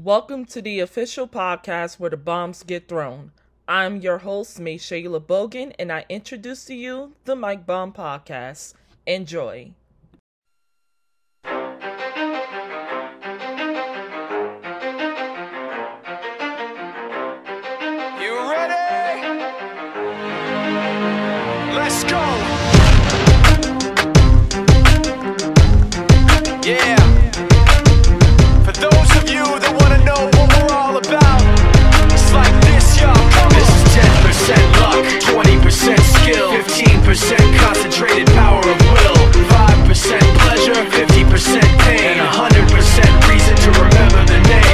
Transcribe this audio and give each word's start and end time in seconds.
Welcome 0.00 0.44
to 0.44 0.62
the 0.62 0.78
official 0.78 1.26
podcast 1.26 1.98
where 1.98 2.10
the 2.10 2.16
bombs 2.16 2.62
get 2.62 2.86
thrown. 2.86 3.32
I'm 3.66 3.96
your 3.96 4.18
host, 4.18 4.60
Maeshaila 4.60 5.26
Bogan, 5.26 5.74
and 5.76 5.90
I 5.90 6.04
introduce 6.08 6.64
to 6.66 6.74
you 6.76 7.16
the 7.24 7.34
Mic 7.34 7.66
Bomb 7.66 7.92
Podcast. 7.92 8.74
Enjoy. 9.08 9.72
Concentrated 37.98 38.32
power 38.34 38.60
of 38.60 38.80
will, 38.92 39.16
5% 39.50 40.20
pleasure, 40.38 40.74
50% 40.74 41.62
pain, 41.80 42.18
and 42.18 42.20
100% 42.20 43.28
reason 43.28 43.56
to 43.56 43.70
remember 43.72 44.24
the 44.24 44.40
name. 44.48 44.68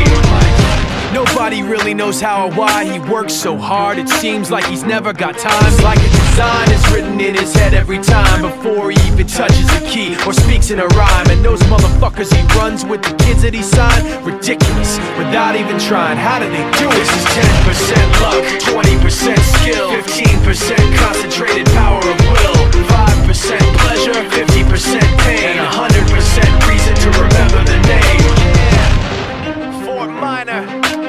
Nobody 1.14 1.62
really 1.62 1.94
knows 1.94 2.20
how 2.20 2.46
or 2.46 2.50
why 2.52 2.84
he 2.84 2.98
works 3.10 3.32
so 3.32 3.56
hard. 3.56 3.98
It 3.98 4.08
seems 4.08 4.50
like 4.50 4.64
he's 4.66 4.82
never 4.84 5.12
got 5.12 5.38
time. 5.38 5.64
It's 5.66 5.82
like 5.82 5.98
a 5.98 6.10
design 6.10 6.70
is 6.70 6.92
written 6.92 7.20
in 7.20 7.34
his 7.34 7.54
head 7.54 7.72
every 7.72 7.98
time 7.98 8.42
before 8.42 8.90
he 8.90 8.98
even 9.06 9.26
touches 9.26 9.68
a 9.70 9.80
key 9.88 10.16
or 10.26 10.32
speaks 10.32 10.70
in 10.70 10.80
a 10.80 10.86
rhyme. 10.88 11.30
And 11.30 11.44
those 11.44 11.62
motherfuckers 11.62 12.34
he 12.34 12.42
runs 12.58 12.84
with 12.84 13.02
the 13.02 13.14
kids 13.24 13.42
that 13.42 13.54
he 13.54 13.62
signed, 13.62 14.04
ridiculous. 14.26 14.98
Without 15.16 15.54
even 15.56 15.78
trying, 15.78 16.18
how 16.18 16.40
do 16.40 16.48
they 16.50 16.64
do 16.78 16.88
it? 16.90 16.98
This 16.98 17.12
is 17.14 17.24
10% 17.30 18.20
luck, 18.20 18.42
20% 18.74 19.38
skill, 19.62 19.90
15% 19.90 20.98
concentrated 20.98 21.66
power 21.72 22.00
of 22.00 22.18
will, 22.34 22.58
5% 22.90 23.13
pleasure, 23.34 24.12
50% 24.12 25.00
pain, 25.18 25.58
and 25.58 25.66
100% 25.66 26.68
reason 26.68 26.94
to 26.94 27.10
remember 27.10 27.64
the 27.64 27.78
name. 27.88 28.20
Yeah. 28.62 29.84
Fort 29.84 30.10
Minor, 30.10 30.62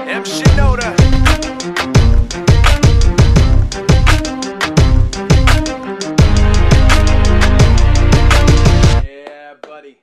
M. 0.10 0.24
Shinoda. 0.24 0.96
Yeah, 9.04 9.54
buddy. 9.62 10.00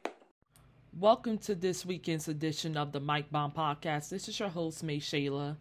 Welcome 0.98 1.38
to 1.38 1.54
this 1.56 1.84
weekend's 1.84 2.28
edition 2.28 2.76
of 2.76 2.92
the 2.92 3.00
Mic 3.00 3.30
Bomb 3.32 3.50
Podcast. 3.50 4.10
This 4.10 4.28
is 4.28 4.38
your 4.38 4.48
host, 4.48 4.84
Maeshaila, 4.86 5.56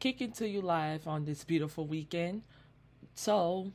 kicking 0.00 0.32
to 0.32 0.48
you 0.48 0.60
live 0.60 1.06
on 1.06 1.24
this 1.24 1.44
beautiful 1.44 1.86
weekend. 1.86 2.42
So, 3.14 3.72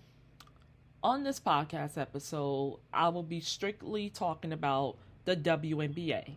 on 1.05 1.21
this 1.21 1.39
podcast 1.39 1.99
episode, 1.99 2.79
I 2.91 3.09
will 3.09 3.21
be 3.21 3.39
strictly 3.39 4.09
talking 4.09 4.51
about 4.51 4.95
the 5.25 5.35
WNBA. 5.35 6.31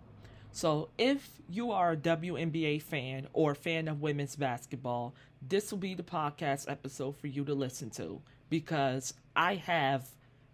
So, 0.53 0.91
if 0.99 1.27
you 1.49 1.73
are 1.73 1.93
a 1.93 1.97
WNBA 1.97 2.83
fan 2.83 3.29
or 3.33 3.53
a 3.53 3.55
fan 3.55 3.89
of 3.89 4.03
women's 4.03 4.37
basketball, 4.37 5.15
this 5.41 5.71
will 5.71 5.79
be 5.79 5.95
the 5.95 6.03
podcast 6.03 6.71
episode 6.71 7.17
for 7.17 7.29
you 7.29 7.47
to 7.47 7.55
listen 7.55 7.89
to 7.93 8.21
because 8.51 9.15
I 9.35 9.55
have 9.55 10.07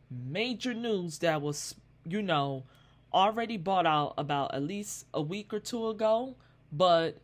major 0.08 0.74
news 0.74 1.18
that 1.18 1.42
was, 1.42 1.74
you 2.06 2.22
know, 2.22 2.62
already 3.12 3.56
bought 3.56 3.84
out 3.84 4.14
about 4.16 4.54
at 4.54 4.62
least 4.62 5.06
a 5.12 5.22
week 5.22 5.52
or 5.52 5.58
two 5.58 5.88
ago, 5.88 6.36
but 6.70 7.18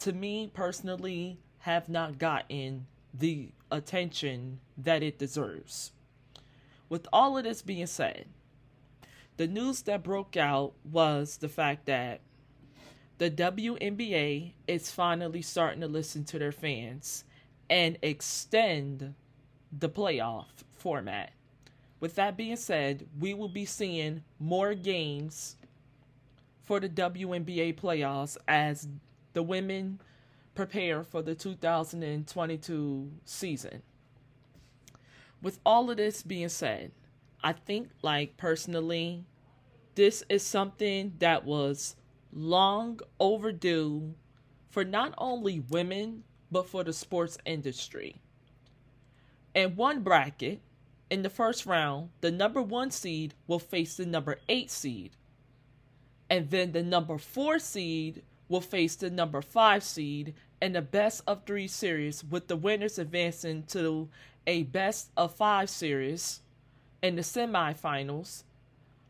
to 0.00 0.12
me 0.12 0.50
personally, 0.52 1.38
have 1.60 1.88
not 1.88 2.18
gotten 2.18 2.88
the 3.14 3.52
attention 3.70 4.58
that 4.76 5.04
it 5.04 5.20
deserves. 5.20 5.92
With 6.92 7.08
all 7.10 7.38
of 7.38 7.44
this 7.44 7.62
being 7.62 7.86
said, 7.86 8.26
the 9.38 9.46
news 9.46 9.80
that 9.84 10.02
broke 10.02 10.36
out 10.36 10.74
was 10.84 11.38
the 11.38 11.48
fact 11.48 11.86
that 11.86 12.20
the 13.16 13.30
WNBA 13.30 14.52
is 14.68 14.90
finally 14.90 15.40
starting 15.40 15.80
to 15.80 15.86
listen 15.86 16.22
to 16.24 16.38
their 16.38 16.52
fans 16.52 17.24
and 17.70 17.96
extend 18.02 19.14
the 19.72 19.88
playoff 19.88 20.48
format. 20.76 21.32
With 21.98 22.14
that 22.16 22.36
being 22.36 22.56
said, 22.56 23.08
we 23.18 23.32
will 23.32 23.48
be 23.48 23.64
seeing 23.64 24.22
more 24.38 24.74
games 24.74 25.56
for 26.60 26.78
the 26.78 26.90
WNBA 26.90 27.80
playoffs 27.80 28.36
as 28.46 28.86
the 29.32 29.42
women 29.42 29.98
prepare 30.54 31.04
for 31.04 31.22
the 31.22 31.34
2022 31.34 33.12
season. 33.24 33.82
With 35.42 35.58
all 35.66 35.90
of 35.90 35.96
this 35.96 36.22
being 36.22 36.48
said, 36.48 36.92
I 37.42 37.52
think, 37.52 37.90
like, 38.00 38.36
personally, 38.36 39.24
this 39.96 40.22
is 40.28 40.42
something 40.42 41.14
that 41.18 41.44
was 41.44 41.96
long 42.32 43.00
overdue 43.18 44.14
for 44.70 44.84
not 44.84 45.12
only 45.18 45.60
women, 45.60 46.22
but 46.50 46.68
for 46.68 46.84
the 46.84 46.92
sports 46.92 47.36
industry. 47.44 48.20
In 49.54 49.76
one 49.76 50.02
bracket, 50.02 50.60
in 51.10 51.22
the 51.22 51.28
first 51.28 51.66
round, 51.66 52.10
the 52.20 52.30
number 52.30 52.62
one 52.62 52.90
seed 52.90 53.34
will 53.46 53.58
face 53.58 53.96
the 53.96 54.06
number 54.06 54.38
eight 54.48 54.70
seed. 54.70 55.16
And 56.30 56.48
then 56.48 56.72
the 56.72 56.82
number 56.82 57.18
four 57.18 57.58
seed 57.58 58.22
will 58.48 58.62
face 58.62 58.96
the 58.96 59.10
number 59.10 59.42
five 59.42 59.82
seed 59.82 60.34
in 60.62 60.74
the 60.74 60.80
best 60.80 61.22
of 61.26 61.44
three 61.44 61.66
series, 61.66 62.22
with 62.22 62.46
the 62.46 62.56
winners 62.56 62.96
advancing 62.96 63.64
to 63.64 64.08
a 64.46 64.62
best 64.62 65.10
of 65.16 65.34
five 65.34 65.68
series 65.68 66.40
in 67.02 67.16
the 67.16 67.22
semifinals 67.22 68.44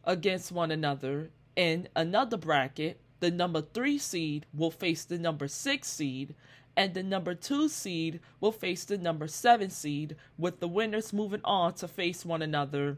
against 0.04 0.50
one 0.50 0.70
another. 0.70 1.28
In 1.54 1.88
another 1.94 2.38
bracket, 2.38 2.98
the 3.20 3.30
number 3.30 3.60
three 3.60 3.98
seed 3.98 4.46
will 4.54 4.70
face 4.70 5.04
the 5.04 5.18
number 5.18 5.46
six 5.46 5.88
seed, 5.88 6.34
and 6.74 6.94
the 6.94 7.02
number 7.02 7.34
two 7.34 7.69
seed 7.69 8.20
will 8.40 8.50
face 8.50 8.86
the 8.86 8.96
number 8.96 9.28
seven 9.28 9.69
seed, 9.69 10.16
with 10.38 10.58
the 10.58 10.69
winners 10.69 11.12
moving 11.12 11.42
on 11.44 11.74
to 11.74 11.86
face 11.86 12.24
one 12.24 12.40
another 12.40 12.96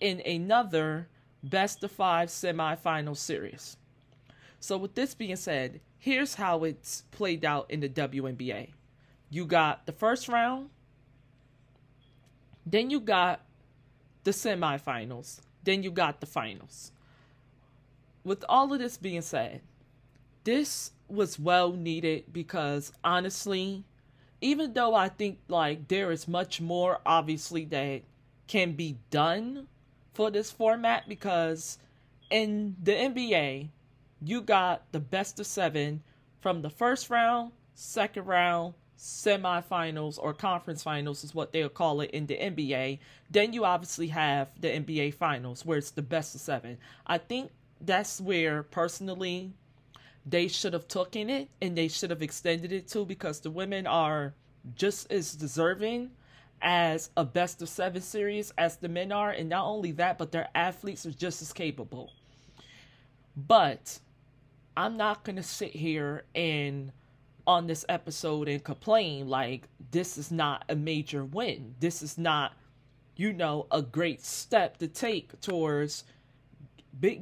in 0.00 0.22
another 0.24 1.08
best 1.42 1.82
of 1.82 1.90
five 1.90 2.28
semifinal 2.28 3.16
series. 3.16 3.76
So, 4.66 4.76
with 4.76 4.96
this 4.96 5.14
being 5.14 5.36
said, 5.36 5.80
here's 5.96 6.34
how 6.34 6.64
it's 6.64 7.04
played 7.12 7.44
out 7.44 7.70
in 7.70 7.78
the 7.78 7.88
WNBA 7.88 8.70
you 9.30 9.46
got 9.46 9.86
the 9.86 9.92
first 9.92 10.28
round, 10.28 10.70
then 12.66 12.90
you 12.90 12.98
got 12.98 13.42
the 14.24 14.32
semifinals, 14.32 15.38
then 15.62 15.84
you 15.84 15.92
got 15.92 16.18
the 16.18 16.26
finals. 16.26 16.90
With 18.24 18.44
all 18.48 18.72
of 18.72 18.80
this 18.80 18.96
being 18.96 19.22
said, 19.22 19.60
this 20.42 20.90
was 21.06 21.38
well 21.38 21.70
needed 21.70 22.24
because 22.32 22.92
honestly, 23.04 23.84
even 24.40 24.72
though 24.72 24.96
I 24.96 25.10
think 25.10 25.38
like 25.46 25.86
there 25.86 26.10
is 26.10 26.26
much 26.26 26.60
more 26.60 26.98
obviously 27.06 27.66
that 27.66 28.02
can 28.48 28.72
be 28.72 28.96
done 29.12 29.68
for 30.12 30.28
this 30.32 30.50
format 30.50 31.08
because 31.08 31.78
in 32.30 32.74
the 32.82 32.90
NBA, 32.90 33.68
you 34.22 34.40
got 34.40 34.90
the 34.92 35.00
best 35.00 35.40
of 35.40 35.46
7 35.46 36.02
from 36.40 36.62
the 36.62 36.70
first 36.70 37.10
round, 37.10 37.52
second 37.74 38.26
round, 38.26 38.74
semifinals 38.98 40.18
or 40.18 40.32
conference 40.32 40.82
finals 40.82 41.22
is 41.22 41.34
what 41.34 41.52
they'll 41.52 41.68
call 41.68 42.00
it 42.00 42.10
in 42.12 42.26
the 42.26 42.36
NBA. 42.36 42.98
Then 43.30 43.52
you 43.52 43.64
obviously 43.64 44.08
have 44.08 44.48
the 44.60 44.68
NBA 44.68 45.14
finals 45.14 45.64
where 45.64 45.78
it's 45.78 45.90
the 45.90 46.02
best 46.02 46.34
of 46.34 46.40
7. 46.40 46.78
I 47.06 47.18
think 47.18 47.50
that's 47.80 48.20
where 48.20 48.62
personally 48.62 49.52
they 50.24 50.48
should 50.48 50.72
have 50.72 50.88
taken 50.88 51.30
it 51.30 51.48
and 51.60 51.76
they 51.76 51.88
should 51.88 52.10
have 52.10 52.22
extended 52.22 52.72
it 52.72 52.88
to 52.88 53.04
because 53.04 53.40
the 53.40 53.50
women 53.50 53.86
are 53.86 54.34
just 54.74 55.10
as 55.12 55.34
deserving 55.34 56.10
as 56.62 57.10
a 57.16 57.24
best 57.24 57.60
of 57.60 57.68
seven 57.68 58.00
series 58.00 58.52
as 58.56 58.78
the 58.78 58.88
men 58.88 59.12
are 59.12 59.30
and 59.30 59.48
not 59.48 59.66
only 59.66 59.92
that 59.92 60.16
but 60.16 60.32
their 60.32 60.48
athletes 60.54 61.04
are 61.04 61.12
just 61.12 61.42
as 61.42 61.52
capable 61.52 62.12
but 63.36 64.00
i'm 64.76 64.96
not 64.96 65.24
going 65.24 65.36
to 65.36 65.42
sit 65.42 65.72
here 65.72 66.24
and 66.34 66.92
on 67.46 67.66
this 67.66 67.84
episode 67.88 68.48
and 68.48 68.64
complain 68.64 69.28
like 69.28 69.68
this 69.92 70.18
is 70.18 70.30
not 70.30 70.64
a 70.68 70.74
major 70.74 71.24
win 71.24 71.74
this 71.80 72.02
is 72.02 72.18
not 72.18 72.52
you 73.16 73.32
know 73.32 73.66
a 73.70 73.80
great 73.80 74.24
step 74.24 74.76
to 74.76 74.88
take 74.88 75.40
towards 75.40 76.04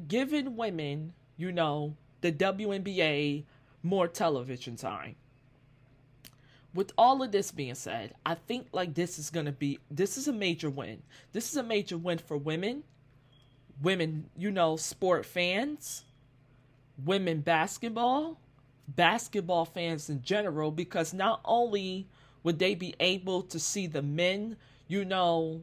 giving 0.09 0.57
women 0.57 1.13
you 1.37 1.53
know 1.53 1.95
the 2.25 2.33
WNBA 2.33 3.45
more 3.83 4.09
television 4.09 4.77
time. 4.77 5.15
With 6.73 6.91
all 6.97 7.23
of 7.23 7.33
this 7.33 7.53
being 7.53 7.75
said, 7.75 8.15
I 8.25 8.35
think 8.35 8.69
like 8.73 8.95
this 8.95 9.19
is 9.19 9.29
going 9.29 9.45
to 9.45 9.53
be 9.53 9.79
this 9.91 10.17
is 10.17 10.27
a 10.27 10.33
major 10.33 10.71
win. 10.71 11.03
This 11.33 11.51
is 11.51 11.57
a 11.59 11.63
major 11.63 11.99
win 11.99 12.17
for 12.17 12.39
women, 12.39 12.83
women, 13.83 14.31
you 14.39 14.51
know, 14.51 14.77
sport 14.77 15.27
fans, 15.27 16.05
women 17.03 17.41
basketball, 17.41 18.39
basketball 18.89 19.65
fans 19.65 20.11
in 20.11 20.23
general 20.23 20.71
because 20.71 21.13
not 21.13 21.41
only 21.45 22.07
would 22.43 22.59
they 22.59 22.75
be 22.75 22.95
able 23.01 23.43
to 23.43 23.59
see 23.59 23.87
the 23.87 24.03
men, 24.03 24.57
you 24.87 25.05
know, 25.05 25.63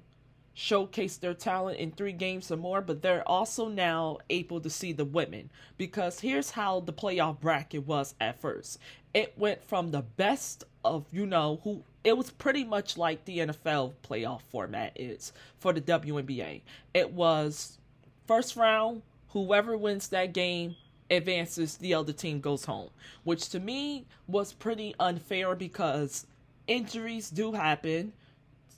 showcase 0.54 1.18
their 1.18 1.34
talent 1.34 1.80
in 1.80 1.92
three 1.92 2.12
games 2.12 2.52
or 2.52 2.58
more, 2.58 2.82
but 2.82 3.02
they're 3.02 3.28
also 3.28 3.68
now 3.68 4.18
able 4.30 4.60
to 4.60 4.70
see 4.70 4.92
the 4.92 5.06
women. 5.06 5.50
Because 5.78 6.20
here's 6.20 6.52
how 6.52 6.82
the 6.82 6.94
playoff 6.94 7.40
bracket 7.40 7.86
was 7.86 8.16
at 8.20 8.40
first 8.40 8.80
it 9.14 9.34
went 9.38 9.64
from 9.64 9.92
the 9.92 10.02
best 10.02 10.64
of, 10.86 11.06
you 11.12 11.26
know, 11.26 11.60
who 11.64 11.84
it 12.04 12.18
was 12.18 12.32
pretty 12.32 12.64
much 12.64 12.98
like 12.98 13.26
the 13.26 13.40
NFL 13.40 13.94
playoff 14.08 14.42
format 14.50 14.94
is 14.96 15.34
for 15.60 15.74
the 15.74 15.82
WNBA. 15.82 16.62
It 16.94 17.12
was 17.12 17.78
first 18.26 18.56
round, 18.56 19.02
whoever 19.30 19.78
wins 19.78 20.08
that 20.10 20.34
game 20.34 20.76
advances, 21.12 21.78
the 21.78 21.94
other 21.94 22.14
team 22.14 22.40
goes 22.40 22.66
home, 22.66 22.90
which 23.24 23.50
to 23.50 23.60
me 23.60 24.06
was 24.28 24.54
pretty 24.54 24.96
unfair 25.00 25.56
because 25.56 26.26
injuries 26.68 27.30
do 27.30 27.52
happen 27.52 28.14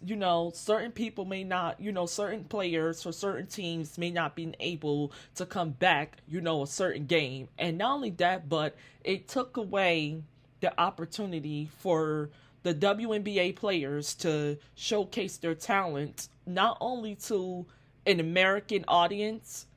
you 0.06 0.16
know, 0.16 0.52
certain 0.54 0.92
people 0.92 1.26
may 1.26 1.44
not, 1.44 1.80
you 1.80 1.92
know, 1.92 2.06
certain 2.06 2.44
players 2.44 3.06
or 3.06 3.14
certain 3.14 3.48
teams 3.48 3.98
may 3.98 4.12
not 4.12 4.36
be 4.36 4.54
able 4.60 5.12
to 5.36 5.46
come 5.46 5.72
back, 5.72 6.18
you 6.28 6.42
know, 6.42 6.64
a 6.64 6.68
certain 6.68 7.06
game. 7.06 7.48
And 7.58 7.78
not 7.78 7.94
only 7.94 8.10
that, 8.12 8.50
but 8.50 8.76
it 9.04 9.28
took 9.28 9.58
away 9.58 10.22
the 10.60 10.78
opportunity 10.80 11.70
for 11.80 12.30
the 12.64 12.74
WNBA 12.74 13.56
players 13.56 14.14
to 14.16 14.58
showcase 14.76 15.38
their 15.38 15.56
talent 15.56 16.28
not 16.46 16.78
only 16.82 17.16
to 17.16 17.66
an 18.06 18.20
American 18.20 18.84
audience, 18.88 19.68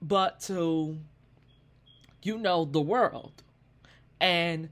but 0.00 0.40
to, 0.40 0.96
you 2.22 2.38
know, 2.38 2.64
the 2.64 2.80
world. 2.80 3.42
And 4.20 4.70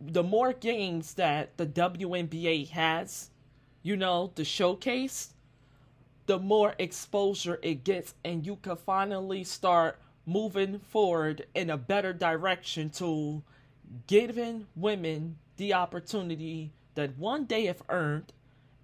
the 0.00 0.22
more 0.22 0.52
games 0.52 1.14
that 1.14 1.56
the 1.56 1.66
WNBA 1.66 2.70
has, 2.70 3.30
you 3.82 3.96
know, 3.96 4.32
the 4.34 4.44
showcase, 4.44 5.34
the 6.26 6.38
more 6.38 6.74
exposure 6.78 7.58
it 7.62 7.84
gets, 7.84 8.14
and 8.24 8.46
you 8.46 8.56
can 8.56 8.76
finally 8.76 9.44
start 9.44 9.98
moving 10.24 10.78
forward 10.78 11.46
in 11.54 11.68
a 11.70 11.76
better 11.76 12.12
direction 12.12 12.88
to 12.90 13.42
giving 14.06 14.66
women 14.76 15.36
the 15.56 15.74
opportunity 15.74 16.70
that 16.94 17.18
one 17.18 17.46
they 17.46 17.66
have 17.66 17.82
earned, 17.88 18.32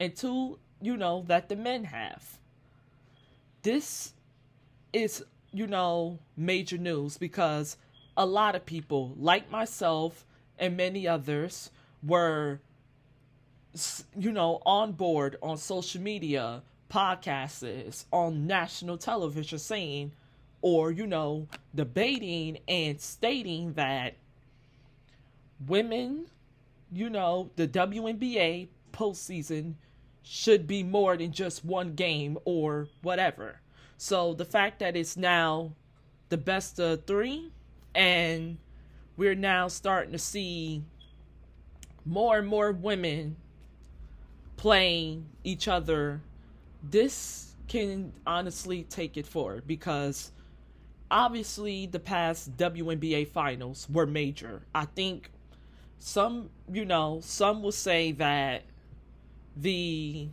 and 0.01 0.15
two, 0.15 0.59
you 0.81 0.97
know, 0.97 1.25
that 1.29 1.49
the 1.49 1.57
men 1.57 1.85
have. 1.85 2.39
This 3.63 4.13
is, 4.93 5.25
you 5.53 5.67
know, 5.67 6.19
major 6.37 6.79
news 6.79 7.17
because 7.17 7.77
a 8.17 8.27
lot 8.27 8.55
of 8.55 8.67
people, 8.67 9.15
like 9.19 9.51
myself 9.51 10.25
and 10.59 10.77
many 10.77 11.07
others, 11.07 11.71
were 12.03 12.61
you 14.17 14.33
know, 14.33 14.61
on 14.65 14.93
board 14.93 15.37
on 15.43 15.57
social 15.57 16.01
media, 16.01 16.63
podcasts, 16.91 18.05
on 18.13 18.47
national 18.47 18.97
television 18.97 19.59
saying, 19.59 20.13
or, 20.63 20.91
you 20.91 21.07
know, 21.07 21.47
debating 21.75 22.59
and 22.67 23.01
stating 23.01 23.75
that 23.75 24.15
women, 25.67 26.27
you 26.91 27.09
know, 27.11 27.51
the 27.57 27.69
WNBA 27.69 28.69
postseason 28.93 29.75
should 30.23 30.67
be 30.67 30.83
more 30.83 31.17
than 31.17 31.33
just 31.33 31.65
one 31.65 31.95
game 31.95 32.37
or 32.45 32.89
whatever. 33.03 33.61
So 33.99 34.33
the 34.33 34.45
fact 34.45 34.79
that 34.79 34.97
it's 34.97 35.17
now 35.17 35.73
the 36.29 36.37
best 36.37 36.79
of 36.79 37.05
three 37.05 37.51
and 37.97 38.57
we're 39.17 39.35
now 39.35 39.67
starting 39.67 40.13
to 40.13 40.19
see 40.19 40.85
more 42.05 42.39
and 42.39 42.47
more 42.47 42.71
women 42.71 43.37
playing 44.57 45.27
each 45.43 45.67
other, 45.67 46.21
this 46.83 47.57
can 47.67 48.13
honestly 48.25 48.85
take 48.85 49.17
it 49.17 49.27
forward 49.27 49.67
because 49.67 50.31
obviously 51.11 51.87
the 51.87 51.99
past 51.99 52.57
WNBA 52.57 53.27
finals 53.27 53.89
were 53.91 54.07
major. 54.07 54.63
I 54.73 54.85
think 54.85 55.33
some, 55.99 56.51
you 56.73 56.85
know, 56.85 57.19
some 57.21 57.65
will 57.65 57.73
say 57.73 58.13
that 58.13 58.63
the 59.57 60.29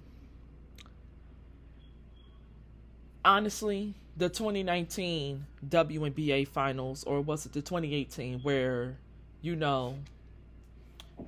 honestly, 3.25 3.93
the 4.15 4.29
2019 4.29 5.45
WNBA 5.67 6.47
finals 6.47 7.03
or 7.03 7.19
was 7.19 7.45
it 7.45 7.51
the 7.51 7.61
2018 7.61 8.39
where 8.39 8.95
you 9.41 9.55
know 9.55 9.97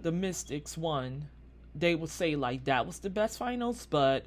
the 0.02 0.12
Mystics 0.12 0.78
won 0.78 1.26
they 1.80 1.96
would 1.96 2.10
say 2.10 2.36
like 2.36 2.64
that 2.66 2.86
was 2.86 3.00
the 3.00 3.10
best 3.10 3.38
finals, 3.38 3.88
but 3.90 4.26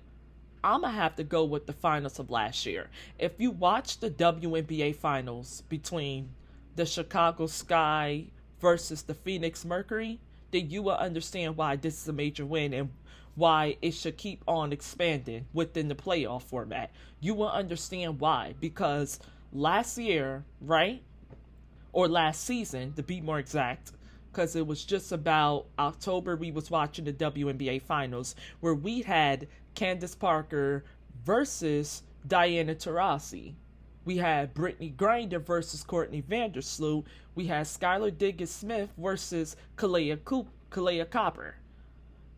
I'm 0.62 0.82
gonna 0.82 0.92
have 0.92 1.16
to 1.16 1.24
go 1.24 1.44
with 1.44 1.66
the 1.66 1.72
finals 1.72 2.18
of 2.18 2.30
last 2.30 2.66
year. 2.66 2.88
If 3.18 3.32
you 3.38 3.50
watch 3.50 3.98
the 3.98 4.10
WNBA 4.10 4.96
finals 4.96 5.62
between 5.68 6.30
the 6.76 6.86
Chicago 6.86 7.46
Sky 7.46 8.26
versus 8.60 9.02
the 9.02 9.14
Phoenix 9.14 9.64
Mercury, 9.64 10.20
then 10.50 10.70
you 10.70 10.82
will 10.82 10.96
understand 10.96 11.56
why 11.56 11.76
this 11.76 12.02
is 12.02 12.08
a 12.08 12.12
major 12.12 12.44
win 12.44 12.72
and 12.74 12.90
why 13.34 13.76
it 13.80 13.92
should 13.92 14.16
keep 14.16 14.42
on 14.46 14.72
expanding 14.72 15.46
within 15.52 15.88
the 15.88 15.94
playoff 15.94 16.42
format. 16.42 16.90
You 17.20 17.34
will 17.34 17.50
understand 17.50 18.20
why 18.20 18.54
because 18.60 19.18
last 19.52 19.98
year, 19.98 20.44
right? 20.60 21.02
Or 21.92 22.08
last 22.08 22.44
season, 22.44 22.92
to 22.94 23.02
be 23.02 23.20
more 23.20 23.38
exact, 23.38 23.92
because 24.30 24.54
it 24.54 24.66
was 24.66 24.84
just 24.84 25.10
about 25.10 25.66
October 25.78 26.36
we 26.36 26.52
was 26.52 26.70
watching 26.70 27.04
the 27.04 27.12
WNBA 27.12 27.82
finals 27.82 28.36
where 28.60 28.74
we 28.74 29.02
had 29.02 29.48
Candace 29.74 30.14
Parker 30.14 30.84
versus 31.24 32.02
Diana 32.26 32.74
Taurasi. 32.74 33.54
We 34.04 34.16
had 34.16 34.54
Brittney 34.54 34.94
Griner 34.94 35.44
versus 35.44 35.82
Courtney 35.82 36.22
Vandersloot. 36.22 37.04
We 37.34 37.46
had 37.46 37.66
Skylar 37.66 38.16
Diggins 38.16 38.50
Smith 38.50 38.90
versus 38.96 39.56
Kahleah, 39.76 40.24
Coop, 40.24 40.48
Kahleah 40.70 41.10
Copper. 41.10 41.56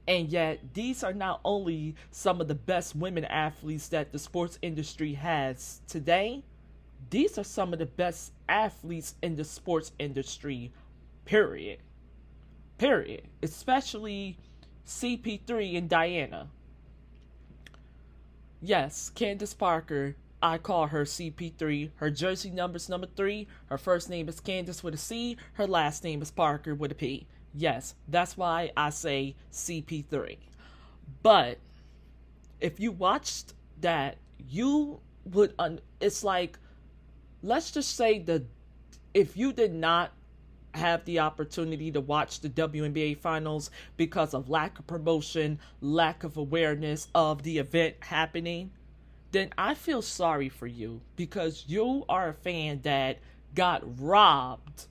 And 0.09 0.29
yet, 0.29 0.75
these 0.75 1.05
are 1.05 1.13
not 1.13 1.41
only 1.45 1.95
some 2.11 2.41
of 2.41 2.49
the 2.49 2.55
best 2.55 2.97
women 2.97 3.25
athletes 3.25 3.89
that 3.89 4.13
the 4.13 4.19
sports 4.19 4.59
industry 4.63 5.15
has 5.15 5.81
today, 5.87 6.43
these 7.11 7.39
are 7.39 7.45
some 7.45 7.73
of 7.73 7.79
the 7.79 7.87
best 7.87 8.33
athletes 8.49 9.15
in 9.23 9.37
the 9.37 9.45
sports 9.45 9.93
industry 9.99 10.73
Period. 11.25 11.79
Period. 12.79 13.23
Especially 13.43 14.39
CP3 14.87 15.79
and 15.79 15.89
Diana. 15.89 16.49
Yes, 18.61 19.11
Candace 19.11 19.55
Parker. 19.55 20.17
I 20.43 20.59
call 20.59 20.89
her 20.89 21.05
CP3. 21.05 21.91
Her 21.97 22.11
jersey 22.11 22.51
number's 22.51 22.89
number 22.89 23.07
three. 23.07 23.47
Her 23.67 23.79
first 23.79 24.11
name 24.11 24.29
is 24.29 24.41
Candace 24.41 24.83
with 24.83 24.95
a 24.95 24.99
C. 24.99 25.37
Her 25.55 25.67
last 25.67 26.03
name 26.03 26.21
is 26.23 26.31
Parker 26.31 26.75
with 26.75 26.91
a 26.91 26.97
P. 26.97 27.27
Yes, 27.55 27.95
that's 28.09 28.37
why 28.37 28.73
I 28.77 28.91
say 28.91 29.37
CP3. 29.53 30.39
But 31.23 31.59
if 32.61 32.81
you 32.81 32.93
watched 32.93 33.55
that, 33.81 34.17
you 34.49 35.01
would. 35.27 35.55
Un- 35.59 35.81
it's 36.01 36.25
like, 36.25 36.59
let's 37.43 37.71
just 37.71 37.97
say 37.97 38.19
the 38.19 38.45
if 39.15 39.37
you 39.37 39.53
did 39.53 39.75
not 39.75 40.13
have 40.75 41.05
the 41.05 41.19
opportunity 41.19 41.91
to 41.93 42.01
watch 42.01 42.41
the 42.41 42.49
WNBA 42.49 43.19
finals 43.19 43.71
because 43.99 44.33
of 44.33 44.49
lack 44.49 44.79
of 44.79 44.87
promotion, 44.87 45.59
lack 45.83 46.25
of 46.25 46.37
awareness 46.39 47.09
of 47.15 47.43
the 47.43 47.59
event 47.59 47.97
happening, 48.01 48.71
then 49.33 49.51
I 49.59 49.75
feel 49.75 50.01
sorry 50.01 50.49
for 50.49 50.67
you 50.67 51.03
because 51.17 51.65
you 51.67 52.05
are 52.09 52.31
a 52.31 52.35
fan 52.35 52.81
that 52.83 53.19
got 53.55 53.83
robbed, 54.01 54.87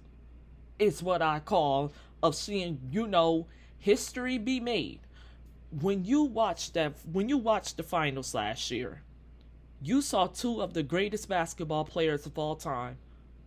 is 0.78 1.02
what 1.02 1.22
I 1.24 1.40
call, 1.40 1.92
of 2.24 2.36
seeing, 2.36 2.80
you 2.92 3.08
know, 3.08 3.48
history 3.78 4.38
be 4.38 4.60
made. 4.60 5.00
When 5.80 6.06
you 6.06 6.24
watched 6.24 6.74
that, 6.74 6.94
when 7.12 7.30
you 7.30 7.38
watched 7.38 7.78
the 7.78 7.84
finals 7.84 8.34
last 8.34 8.70
year, 8.72 9.02
you 9.82 10.02
saw 10.02 10.28
two 10.28 10.62
of 10.62 10.74
the 10.74 10.84
greatest 10.84 11.28
basketball 11.28 11.86
players 11.86 12.26
of 12.26 12.38
all 12.38 12.56
time 12.56 12.98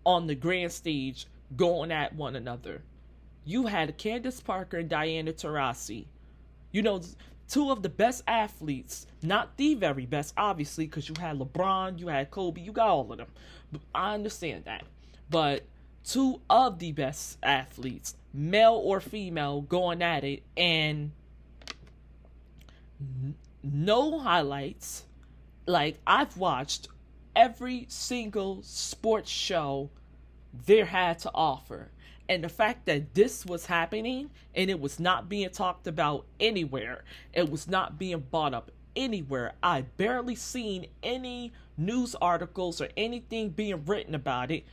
on 0.05 0.27
the 0.27 0.35
grand 0.35 0.73
stage 0.73 1.27
going 1.57 1.93
at 1.93 2.15
one 2.15 2.35
another. 2.35 2.83
You 3.45 3.67
had 3.67 3.97
Candace 3.99 4.41
Parker 4.41 4.79
and 4.79 4.89
Diana 4.89 5.33
Taurasi. 5.33 6.07
You 6.73 6.83
know, 6.83 7.01
two 7.49 7.71
of 7.71 7.83
the 7.83 7.89
best 7.89 8.23
athletes, 8.27 9.07
not 9.23 9.57
the 9.57 9.75
very 9.75 10.07
best, 10.07 10.35
obviously, 10.37 10.87
because 10.87 11.09
you 11.09 11.15
had 11.21 11.39
LeBron, 11.39 11.99
you 11.99 12.09
had 12.09 12.31
Kobe, 12.31 12.61
you 12.61 12.73
got 12.73 12.89
all 12.89 13.13
of 13.13 13.19
them. 13.19 13.29
I 13.95 14.15
understand 14.15 14.65
that. 14.65 14.85
But 15.31 15.65
two 16.05 16.41
of 16.51 16.79
the 16.79 16.93
best 16.93 17.39
athletes, 17.43 18.17
male 18.35 18.81
or 18.83 19.01
female, 19.01 19.63
going 19.63 20.03
at 20.03 20.25
it, 20.25 20.43
and 20.57 21.13
no 23.63 24.19
highlights. 24.19 25.05
Like, 25.67 25.99
I've 26.07 26.37
watched 26.37 26.89
every 27.35 27.87
single 27.89 28.63
sports 28.63 29.31
show 29.31 29.89
there 30.67 30.85
had 30.85 31.21
to 31.21 31.31
offer. 31.33 31.91
And 32.29 32.43
the 32.43 32.49
fact 32.49 32.87
that 32.87 33.15
this 33.15 33.45
was 33.45 33.67
happening 33.67 34.31
and 34.55 34.71
it 34.71 34.81
was 34.81 34.99
not 34.99 35.29
being 35.29 35.51
talked 35.51 35.87
about 35.87 36.27
anywhere, 36.41 37.05
it 37.33 37.51
was 37.51 37.69
not 37.69 37.99
being 37.99 38.21
brought 38.31 38.55
up 38.55 38.71
anywhere. 38.97 39.53
I 39.63 39.83
barely 39.83 40.35
seen 40.35 40.87
any 41.03 41.53
news 41.77 42.15
articles 42.15 42.81
or 42.81 42.89
anything 42.97 43.51
being 43.51 43.85
written 43.85 44.15
about 44.15 44.51
it. 44.51 44.65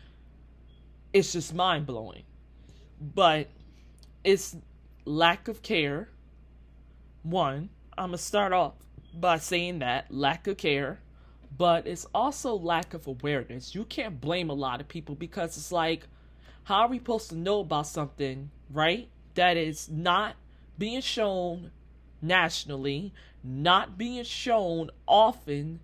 It's 1.13 1.34
just 1.34 1.53
mind 1.53 1.86
blowing. 1.86 2.24
But 3.01 3.48
it's 4.24 4.55
lack 5.05 5.48
of 5.48 5.63
care. 5.63 6.10
One, 7.24 7.70
I'm 7.98 8.10
going 8.10 8.17
to 8.17 8.24
start 8.24 8.53
off 8.53 8.74
by 9.13 9.39
saying 9.39 9.79
that 9.79 10.13
lack 10.13 10.46
of 10.48 10.58
care, 10.58 11.00
but 11.58 11.88
it's 11.88 12.05
also 12.13 12.53
lack 12.53 12.93
of 12.93 13.08
awareness. 13.08 13.74
You 13.74 13.86
can't 13.86 14.22
blame 14.22 14.50
a 14.50 14.53
lot 14.53 14.81
of 14.81 14.88
people 14.88 15.15
because 15.15 15.58
it's 15.58 15.72
like, 15.72 16.08
how 16.65 16.81
are 16.81 16.88
we 16.88 17.00
supposed 17.00 17.29
to 17.29 17.36
know 17.36 17.62
about 17.62 17.88
something, 17.88 18.51
right? 18.72 19.10
That 19.34 19.58
is 19.58 19.89
not 19.89 20.36
being 20.77 21.01
shown 21.01 21.72
nationally, 22.22 23.13
not 23.43 23.98
being 23.98 24.24
shown 24.24 24.91
often, 25.08 25.79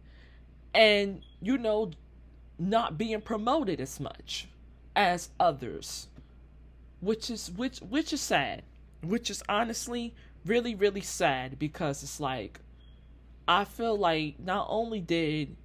and, 0.74 1.24
you 1.42 1.58
know, 1.58 1.92
not 2.60 2.98
being 2.98 3.22
promoted 3.22 3.82
as 3.82 4.00
much 4.00 4.48
as 4.96 5.30
others. 5.40 6.08
Which 7.00 7.30
is 7.30 7.52
which 7.52 7.80
which 7.80 8.14
is 8.14 8.22
sad. 8.22 8.64
Which 9.04 9.30
is 9.30 9.44
honestly 9.48 10.16
really, 10.46 10.76
really 10.76 11.02
sad 11.02 11.60
because 11.60 12.04
it's 12.04 12.20
like 12.20 12.60
I 13.48 13.64
feel 13.64 13.98
like 13.98 14.40
not 14.40 14.68
only 14.70 15.00
did 15.00 15.56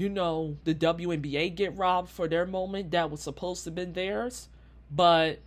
you 0.00 0.08
know, 0.08 0.56
the 0.64 0.74
WNBA 0.74 1.54
get 1.54 1.76
robbed 1.76 2.08
for 2.08 2.26
their 2.26 2.46
moment 2.46 2.90
that 2.92 3.10
was 3.10 3.20
supposed 3.20 3.64
to 3.64 3.68
have 3.68 3.74
been 3.74 3.92
theirs, 3.92 4.48
but 4.90 5.40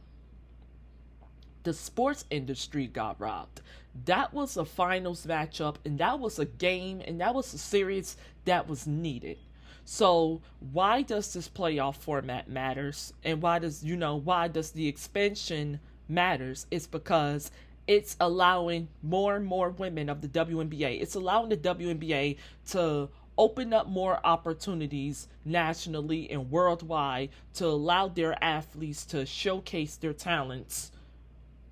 the 1.64 1.74
sports 1.74 2.26
industry 2.30 2.86
got 2.86 3.20
robbed. 3.20 3.62
That 4.06 4.32
was 4.32 4.56
a 4.56 4.64
finals 4.64 5.26
matchup, 5.26 5.78
and 5.86 5.98
that 5.98 6.20
was 6.20 6.38
a 6.38 6.46
game, 6.46 7.02
and 7.08 7.20
that 7.20 7.34
was 7.34 7.52
a 7.54 7.58
series 7.58 8.16
that 8.46 8.68
was 8.68 8.86
needed. 8.86 9.38
So 9.86 10.42
why 10.60 11.02
does 11.02 11.34
this 11.34 11.50
playoff 11.50 11.98
format 11.98 12.50
matters, 12.50 13.14
and 13.24 13.42
why 13.42 13.60
does 13.60 13.84
you 13.84 13.98
know 13.98 14.16
why 14.16 14.48
does 14.48 14.72
the 14.72 14.88
expansion 14.88 15.80
matters? 16.08 16.68
It's 16.72 16.88
because 16.88 17.52
it's 17.86 18.16
allowing 18.20 18.88
more 19.02 19.36
and 19.36 19.46
more 19.46 19.70
women 19.70 20.10
of 20.10 20.22
the 20.22 20.30
WNBA. 20.30 21.02
It's 21.02 21.16
allowing 21.16 21.50
the 21.50 21.58
WNBA 21.58 22.38
to 22.70 23.10
open 23.38 23.74
up 23.74 23.88
more 23.88 24.20
opportunities 24.26 25.28
nationally 25.44 26.30
and 26.30 26.50
worldwide 26.52 27.30
to 27.56 27.66
allow 27.66 28.08
their 28.08 28.42
athletes 28.44 29.06
to 29.08 29.26
showcase 29.26 29.96
their 29.98 30.14
talents 30.14 30.92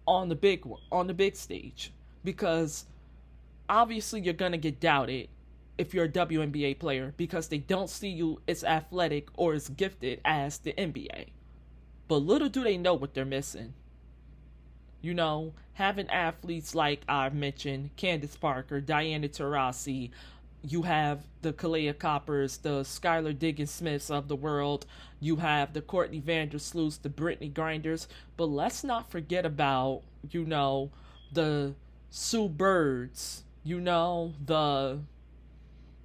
on 0.08 0.28
the 0.28 0.36
big 0.36 0.68
on 0.92 1.08
the 1.08 1.14
big 1.14 1.36
stage 1.36 1.94
because 2.24 2.86
obviously 3.70 4.20
you're 4.20 4.34
going 4.34 4.52
to 4.52 4.58
get 4.58 4.80
doubted 4.80 5.30
if 5.82 5.96
you're 5.96 6.06
a 6.06 6.10
WNBA 6.10 6.78
player 6.78 7.14
because 7.18 7.48
they 7.48 7.58
don't 7.58 7.90
see 7.90 8.08
you 8.08 8.40
as 8.48 8.64
athletic 8.64 9.30
or 9.36 9.54
as 9.54 9.68
gifted 9.68 10.22
as 10.24 10.60
the 10.60 10.74
NBA. 10.74 11.30
But 12.08 12.18
little 12.18 12.50
do 12.50 12.64
they 12.64 12.78
know 12.78 12.94
what 12.94 13.16
they're 13.16 13.26
missing. 13.26 13.74
You 15.02 15.16
know, 15.16 15.54
having 15.74 16.08
athletes 16.12 16.76
like 16.76 17.02
I've 17.10 17.34
mentioned, 17.34 17.90
Candace 17.98 18.36
Parker, 18.36 18.80
Diana 18.80 19.28
Taurasi, 19.28 20.12
you 20.64 20.84
have 20.84 21.24
the 21.42 21.52
Kahleah 21.52 21.98
Coppers, 21.98 22.58
the 22.58 22.82
Skylar 22.82 23.38
Diggins 23.38 23.72
Smiths 23.72 24.12
of 24.12 24.28
the 24.28 24.36
world. 24.36 24.86
You 25.20 25.38
have 25.38 25.74
the 25.74 25.82
Courtney 25.82 26.22
Vandersloot, 26.22 27.02
the 27.02 27.10
Brittney 27.10 27.52
Griners. 27.52 28.08
But 28.38 28.46
let's 28.46 28.84
not 28.84 29.10
forget 29.10 29.44
about, 29.44 30.04
you 30.30 30.46
know, 30.46 30.92
the 31.32 31.74
Sue 32.12 32.48
Birds, 32.48 33.44
you 33.64 33.80
know, 33.80 34.34
the 34.46 35.00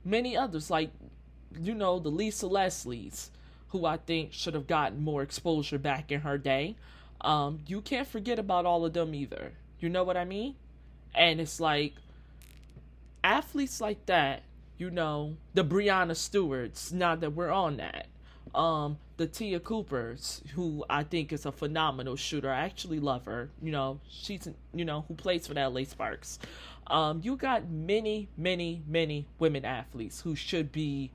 many 0.06 0.36
others, 0.36 0.70
like, 0.70 0.90
you 1.60 1.74
know, 1.74 1.98
the 1.98 2.08
Lisa 2.08 2.46
Leslies, 2.46 3.30
who 3.68 3.84
I 3.84 3.96
think 3.96 4.32
should 4.32 4.54
have 4.54 4.66
gotten 4.66 5.02
more 5.02 5.22
exposure 5.22 5.78
back 5.78 6.12
in 6.12 6.20
her 6.20 6.38
day. 6.38 6.76
Um, 7.20 7.60
you 7.66 7.80
can't 7.80 8.06
forget 8.06 8.38
about 8.38 8.66
all 8.66 8.84
of 8.84 8.92
them 8.92 9.14
either. 9.14 9.52
You 9.80 9.88
know 9.88 10.04
what 10.04 10.16
I 10.16 10.24
mean? 10.24 10.54
And 11.14 11.40
it's 11.40 11.58
like, 11.58 11.94
athletes 13.24 13.80
like 13.80 14.06
that, 14.06 14.42
you 14.78 14.90
know, 14.90 15.36
the 15.54 15.64
Breanna 15.64 16.14
Stewarts, 16.14 16.92
now 16.92 17.16
that 17.16 17.34
we're 17.34 17.50
on 17.50 17.78
that. 17.78 18.06
Um, 18.54 18.98
the 19.16 19.26
Te'a 19.26 19.60
Coopers, 19.60 20.42
who 20.54 20.84
I 20.90 21.02
think 21.02 21.32
is 21.32 21.46
a 21.46 21.52
phenomenal 21.52 22.16
shooter. 22.16 22.50
I 22.50 22.60
actually 22.60 23.00
love 23.00 23.24
her. 23.24 23.50
You 23.62 23.72
know, 23.72 24.00
she's 24.08 24.48
you 24.74 24.84
know 24.84 25.04
who 25.08 25.14
plays 25.14 25.46
for 25.46 25.54
the 25.54 25.68
LA 25.68 25.84
Sparks. 25.84 26.38
Um, 26.88 27.20
you 27.22 27.36
got 27.36 27.68
many, 27.68 28.28
many, 28.36 28.82
many 28.86 29.26
women 29.38 29.64
athletes 29.64 30.20
who 30.20 30.34
should 30.36 30.70
be 30.70 31.10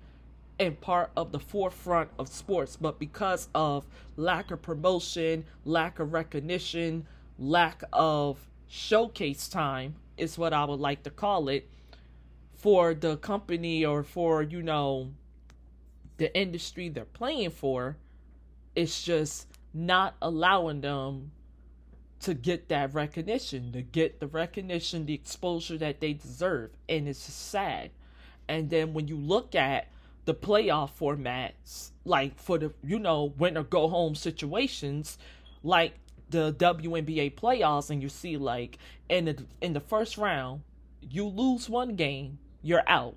in 0.60 0.76
part 0.76 1.12
of 1.16 1.32
the 1.32 1.40
forefront 1.40 2.10
of 2.20 2.28
sports, 2.28 2.76
but 2.76 3.00
because 3.00 3.50
of 3.56 3.86
lack 4.18 4.52
of 4.52 4.62
promotion, 4.62 5.46
lack 5.66 6.00
of 6.00 6.14
recognition, 6.14 7.06
lack 7.40 7.84
of 7.94 8.38
showcase 8.68 9.48
time, 9.48 9.96
is 10.18 10.38
what 10.38 10.54
I 10.54 10.66
would 10.66 10.80
like 10.80 11.04
to 11.04 11.10
call 11.10 11.48
it 11.50 11.68
for 12.54 12.94
the 12.94 13.18
company 13.18 13.84
or 13.86 14.04
for, 14.04 14.44
you 14.44 14.62
know, 14.62 15.12
the 16.22 16.38
industry 16.38 16.88
they're 16.88 17.04
playing 17.04 17.50
for, 17.50 17.98
it's 18.76 19.02
just 19.02 19.48
not 19.74 20.14
allowing 20.22 20.80
them 20.82 21.32
to 22.20 22.36
get 22.36 22.70
that 22.70 22.94
recognition, 22.94 23.72
to 23.72 23.82
get 23.82 24.20
the 24.20 24.28
recognition, 24.28 25.08
the 25.08 25.16
exposure 25.16 25.80
that 25.80 26.00
they 26.00 26.14
deserve. 26.14 26.70
And 26.88 27.08
it's 27.08 27.26
just 27.26 27.50
sad. 27.50 27.90
And 28.48 28.70
then 28.70 28.94
when 28.94 29.08
you 29.08 29.16
look 29.18 29.56
at 29.56 29.88
the 30.26 30.36
playoff 30.36 30.92
formats, 30.92 31.90
like 32.06 32.38
for 32.38 32.60
the, 32.60 32.72
you 32.84 33.00
know, 33.00 33.34
win 33.40 33.58
or 33.58 33.64
go 33.64 33.88
home 33.88 34.14
situations, 34.14 35.18
like 35.64 35.96
the 36.30 36.54
WNBA 36.54 37.34
playoffs, 37.34 37.90
and 37.90 38.04
you 38.04 38.10
see 38.10 38.38
like 38.38 38.78
in 39.10 39.26
the 39.26 39.44
in 39.60 39.74
the 39.74 39.80
first 39.80 40.20
round, 40.20 40.62
you 41.02 41.26
lose 41.26 41.68
one 41.68 41.96
game, 41.96 42.38
you're 42.62 42.88
out. 42.88 43.16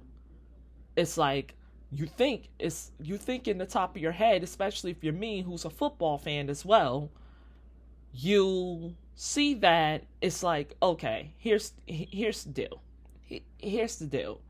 It's 0.97 1.19
like 1.19 1.55
you 1.95 2.07
think 2.07 2.49
it's 2.59 2.91
you 3.01 3.17
think 3.17 3.47
in 3.47 3.59
the 3.59 3.67
top 3.67 3.95
of 3.95 4.03
your 4.03 4.13
head, 4.13 4.43
especially 4.43 4.91
if 4.91 5.05
you're 5.05 5.13
me, 5.13 5.43
who's 5.43 5.65
a 5.65 5.71
football 5.71 6.19
fan 6.19 6.51
as 6.51 6.65
well. 6.65 7.11
You 8.13 8.95
see 9.15 9.55
that 9.55 10.05
it's 10.21 10.43
like 10.43 10.75
okay, 10.83 11.35
here's 11.39 11.73
here's 11.87 12.45
the 12.45 12.51
deal. 12.51 12.83
Here's 13.59 13.97
the 13.97 14.07
deal. 14.07 14.41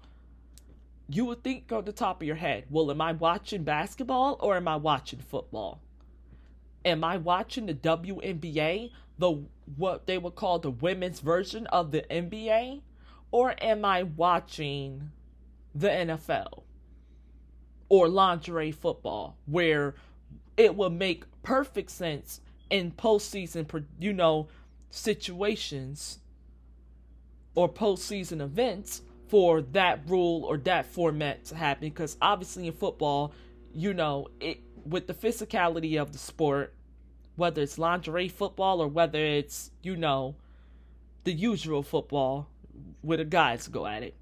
You 1.09 1.27
would 1.27 1.45
think 1.45 1.71
on 1.71 1.85
the 1.85 1.93
top 1.93 2.23
of 2.23 2.27
your 2.27 2.37
head, 2.37 2.65
well, 2.71 2.91
am 2.91 3.01
I 3.01 3.13
watching 3.13 3.63
basketball 3.63 4.39
or 4.41 4.57
am 4.57 4.67
I 4.67 4.77
watching 4.77 5.19
football? 5.19 5.81
Am 6.85 7.05
I 7.05 7.19
watching 7.19 7.67
the 7.67 7.75
WNBA, 7.75 8.91
the 9.19 9.45
what 9.77 10.07
they 10.07 10.17
would 10.17 10.35
call 10.35 10.59
the 10.59 10.71
women's 10.71 11.21
version 11.21 11.67
of 11.67 11.91
the 11.91 12.03
NBA? 12.11 12.81
Or 13.31 13.55
am 13.63 13.85
I 13.85 14.03
watching 14.03 15.11
the 15.75 15.89
NFL 15.89 16.63
or 17.95 18.09
lingerie 18.09 18.73
football 18.73 19.37
where 19.47 19.95
it 20.57 20.75
will 20.75 20.91
make 20.91 21.23
perfect 21.45 21.89
sense 21.89 22.41
in 22.69 22.91
postseason, 22.91 23.85
you 24.01 24.13
know, 24.13 24.49
situations 24.91 26.19
or 27.55 27.69
postseason 27.69 28.41
events 28.41 29.03
for 29.29 29.63
that 29.63 30.01
rule 30.09 30.43
or 30.43 30.57
that 30.59 30.85
format 30.85 31.45
to 31.45 31.55
happen? 31.55 31.89
Because 31.89 32.17
obviously 32.21 32.67
in 32.67 32.73
football, 32.73 33.33
you 33.73 33.95
know, 33.95 34.27
it 34.41 34.59
with 34.85 35.07
the 35.07 35.15
physicality 35.15 35.97
of 35.97 36.11
the 36.11 36.19
sport, 36.19 36.75
whether 37.37 37.63
it's 37.63 37.79
lingerie 37.79 38.29
football 38.29 38.83
or 38.83 38.89
whether 38.89 39.21
it's, 39.21 39.71
you 39.85 39.97
know, 39.97 40.35
the 41.23 41.33
usual 41.33 41.85
football, 41.85 42.49
where 43.03 43.19
the 43.19 43.25
guys 43.25 43.69
go 43.69 43.87
at 43.87 44.03
it. 44.03 44.17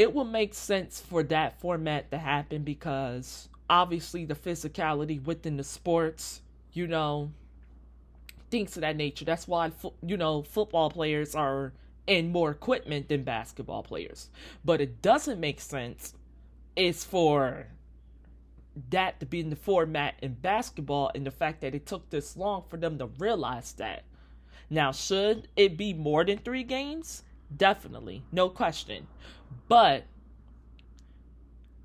It 0.00 0.14
will 0.14 0.24
make 0.24 0.54
sense 0.54 0.98
for 0.98 1.22
that 1.24 1.60
format 1.60 2.10
to 2.10 2.16
happen 2.16 2.62
because 2.62 3.50
obviously 3.68 4.24
the 4.24 4.34
physicality 4.34 5.22
within 5.22 5.58
the 5.58 5.62
sports, 5.62 6.40
you 6.72 6.86
know, 6.86 7.32
things 8.50 8.78
of 8.78 8.80
that 8.80 8.96
nature. 8.96 9.26
That's 9.26 9.46
why, 9.46 9.72
you 10.02 10.16
know, 10.16 10.42
football 10.42 10.88
players 10.88 11.34
are 11.34 11.74
in 12.06 12.32
more 12.32 12.50
equipment 12.50 13.10
than 13.10 13.24
basketball 13.24 13.82
players. 13.82 14.30
But 14.64 14.80
it 14.80 15.02
doesn't 15.02 15.38
make 15.38 15.60
sense 15.60 16.14
is 16.74 17.04
for 17.04 17.66
that 18.88 19.20
to 19.20 19.26
be 19.26 19.40
in 19.40 19.50
the 19.50 19.54
format 19.56 20.14
in 20.22 20.32
basketball 20.32 21.10
and 21.14 21.26
the 21.26 21.30
fact 21.30 21.60
that 21.60 21.74
it 21.74 21.84
took 21.84 22.08
this 22.08 22.38
long 22.38 22.64
for 22.70 22.78
them 22.78 22.96
to 22.96 23.10
realize 23.18 23.72
that. 23.72 24.04
Now, 24.70 24.92
should 24.92 25.48
it 25.56 25.76
be 25.76 25.92
more 25.92 26.24
than 26.24 26.38
three 26.38 26.64
games? 26.64 27.22
Definitely, 27.54 28.22
no 28.32 28.48
question. 28.48 29.06
But 29.68 30.04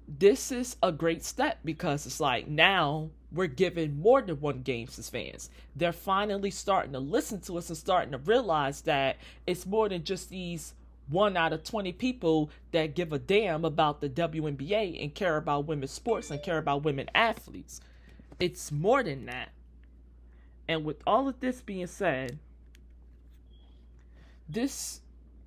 this 0.08 0.52
is 0.52 0.76
a 0.84 0.92
great 0.92 1.24
step 1.24 1.60
because 1.64 2.06
it's 2.06 2.20
like 2.20 2.48
now 2.48 3.10
we're 3.32 3.48
giving 3.48 4.00
more 4.00 4.22
than 4.22 4.40
one 4.40 4.62
games 4.62 4.98
as 4.98 5.10
fans. 5.10 5.50
They're 5.76 5.92
finally 5.92 6.52
starting 6.52 6.94
to 6.94 7.00
listen 7.00 7.42
to 7.42 7.58
us 7.58 7.70
and 7.70 7.78
starting 7.78 8.12
to 8.12 8.18
realize 8.18 8.82
that 8.82 9.18
it's 9.46 9.66
more 9.66 9.90
than 9.90 10.04
just 10.04 10.30
these 10.30 10.74
one 11.08 11.38
out 11.38 11.54
of 11.54 11.64
20 11.64 11.92
people 11.94 12.50
that 12.72 12.96
give 12.96 13.14
a 13.14 13.20
damn 13.20 13.66
about 13.66 14.02
the 14.02 14.10
WNBA 14.10 15.02
and 15.04 15.14
care 15.14 15.38
about 15.38 15.68
women's 15.68 15.92
sports 15.92 16.32
and 16.32 16.42
care 16.42 16.58
about 16.58 16.84
women 16.84 17.10
athletes. 17.14 17.82
It's 18.40 18.72
more 18.72 19.04
than 19.04 19.26
that. 19.26 19.50
And 20.68 20.84
with 20.84 20.98
all 21.06 21.28
of 21.28 21.40
this 21.40 21.62
being 21.62 21.88
said, 21.88 22.40
this 24.50 25.02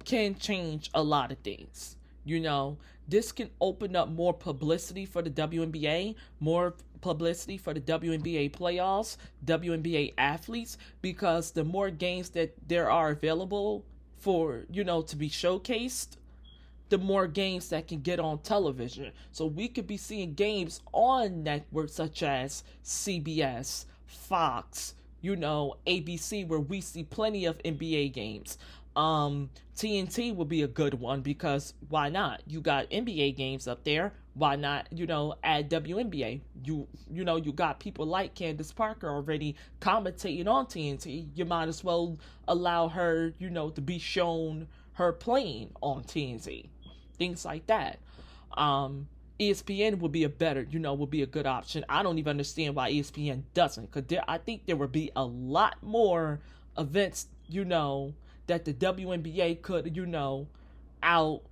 can 0.05 0.37
change 0.37 0.91
a 0.95 1.03
lot 1.03 1.33
of 1.33 1.39
things. 1.39 1.97
You 2.29 2.41
know, 2.41 2.77
this 3.09 3.33
can 3.33 3.49
open 3.59 3.97
up 3.97 4.11
more 4.11 4.35
publicity 4.35 5.07
for 5.07 5.23
the 5.23 5.31
WNBA, 5.31 6.15
more 6.41 6.75
publicity 7.01 7.57
for 7.57 7.73
the 7.73 7.81
WNBA 7.81 8.51
playoffs, 8.51 9.17
WNBA 9.47 10.13
athletes, 10.19 10.77
because 11.01 11.53
the 11.53 11.65
more 11.65 11.89
games 11.89 12.29
that 12.31 12.53
there 12.69 12.91
are 12.91 13.13
available 13.13 13.87
for, 14.19 14.65
you 14.71 14.85
know, 14.85 15.01
to 15.01 15.17
be 15.17 15.31
showcased, 15.31 16.19
the 16.91 16.99
more 16.99 17.27
games 17.27 17.71
that 17.71 17.89
can 17.89 18.03
get 18.03 18.21
on 18.21 18.41
television. 18.41 19.13
So 19.33 19.47
we 19.47 19.69
could 19.69 19.87
be 19.87 19.97
seeing 19.97 20.35
games 20.35 20.83
on 20.93 21.43
networks 21.43 21.95
such 21.95 22.23
as 22.23 22.63
CBS, 22.85 23.87
Fox, 24.05 24.95
you 25.21 25.35
know, 25.35 25.77
ABC, 25.87 26.47
where 26.47 26.61
we 26.61 26.81
see 26.81 27.05
plenty 27.05 27.45
of 27.45 27.59
NBA 27.59 28.13
games. 28.13 28.59
Um, 28.99 29.50
TNT 29.76 30.35
would 30.35 30.49
be 30.49 30.62
a 30.62 30.67
good 30.67 30.95
one 30.95 31.21
because 31.21 31.73
why 31.88 32.09
not? 32.09 32.43
You 32.49 32.61
got 32.61 32.90
NBA 32.90 33.37
games 33.37 33.69
up 33.69 33.85
there. 33.85 34.12
Why 34.35 34.57
not, 34.57 34.88
you 34.93 35.07
know, 35.07 35.37
add 35.45 35.71
WNBA? 35.71 36.40
You 36.64 36.88
you 37.09 37.25
know, 37.25 37.37
you 37.37 37.52
got 37.52 37.78
people 37.78 38.07
like 38.07 38.35
Candace 38.35 38.73
Parker 38.73 39.09
already 39.09 39.55
commentating 39.81 40.49
on 40.49 40.67
TNT. 40.67 41.28
You 41.37 41.45
might 41.45 41.69
as 41.69 41.85
well 41.85 42.19
allow 42.49 42.88
her, 42.88 43.33
you 43.38 43.50
know, 43.50 43.71
to 43.71 43.81
be 43.81 44.00
shown 44.00 44.67
her 44.95 45.12
playing 45.12 45.71
on 45.81 46.02
TNT. 46.02 46.67
Things 47.19 47.45
like 47.45 47.69
that. 47.69 48.00
Um, 48.57 49.07
ESPN 49.38 50.00
would 50.00 50.11
be 50.11 50.25
a 50.25 50.28
better, 50.28 50.67
you 50.69 50.81
know, 50.81 50.95
would 50.95 51.11
be 51.11 51.23
a 51.23 51.26
good 51.26 51.47
option. 51.47 51.85
I 51.88 52.02
don't 52.02 52.19
even 52.19 52.31
understand 52.31 52.75
why 52.75 52.90
ESPN 52.90 53.43
doesn't, 53.55 53.93
because 53.93 54.19
I 54.26 54.38
think 54.38 54.67
there 54.67 54.75
would 54.75 54.90
be 54.90 55.12
a 55.14 55.25
lot 55.25 55.76
more 55.83 56.40
events, 56.76 57.28
you 57.49 57.64
know, 57.64 58.14
that 58.49 58.64
the 58.64 58.75
WNBA 58.75 59.62
could, 59.62 59.97
you 59.97 60.05
know, 60.05 60.49
out, 61.02 61.43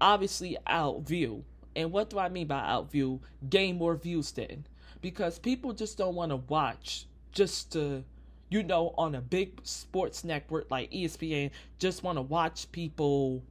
obviously 0.00 0.56
outview. 0.66 1.42
And 1.76 1.92
what 1.92 2.10
do 2.10 2.18
I 2.18 2.28
mean 2.28 2.46
by 2.46 2.60
outview? 2.60 3.20
Gain 3.48 3.76
more 3.76 3.96
views 3.96 4.32
then, 4.32 4.66
because 5.00 5.38
people 5.38 5.72
just 5.72 5.98
don't 5.98 6.14
want 6.14 6.30
to 6.30 6.36
watch 6.36 7.06
just 7.32 7.72
to, 7.72 8.04
you 8.48 8.62
know, 8.62 8.94
on 8.96 9.14
a 9.14 9.20
big 9.20 9.60
sports 9.64 10.24
network 10.24 10.70
like 10.70 10.90
ESPN, 10.90 11.50
just 11.78 12.02
want 12.02 12.16
to 12.16 12.22
watch 12.22 12.70
people 12.72 13.42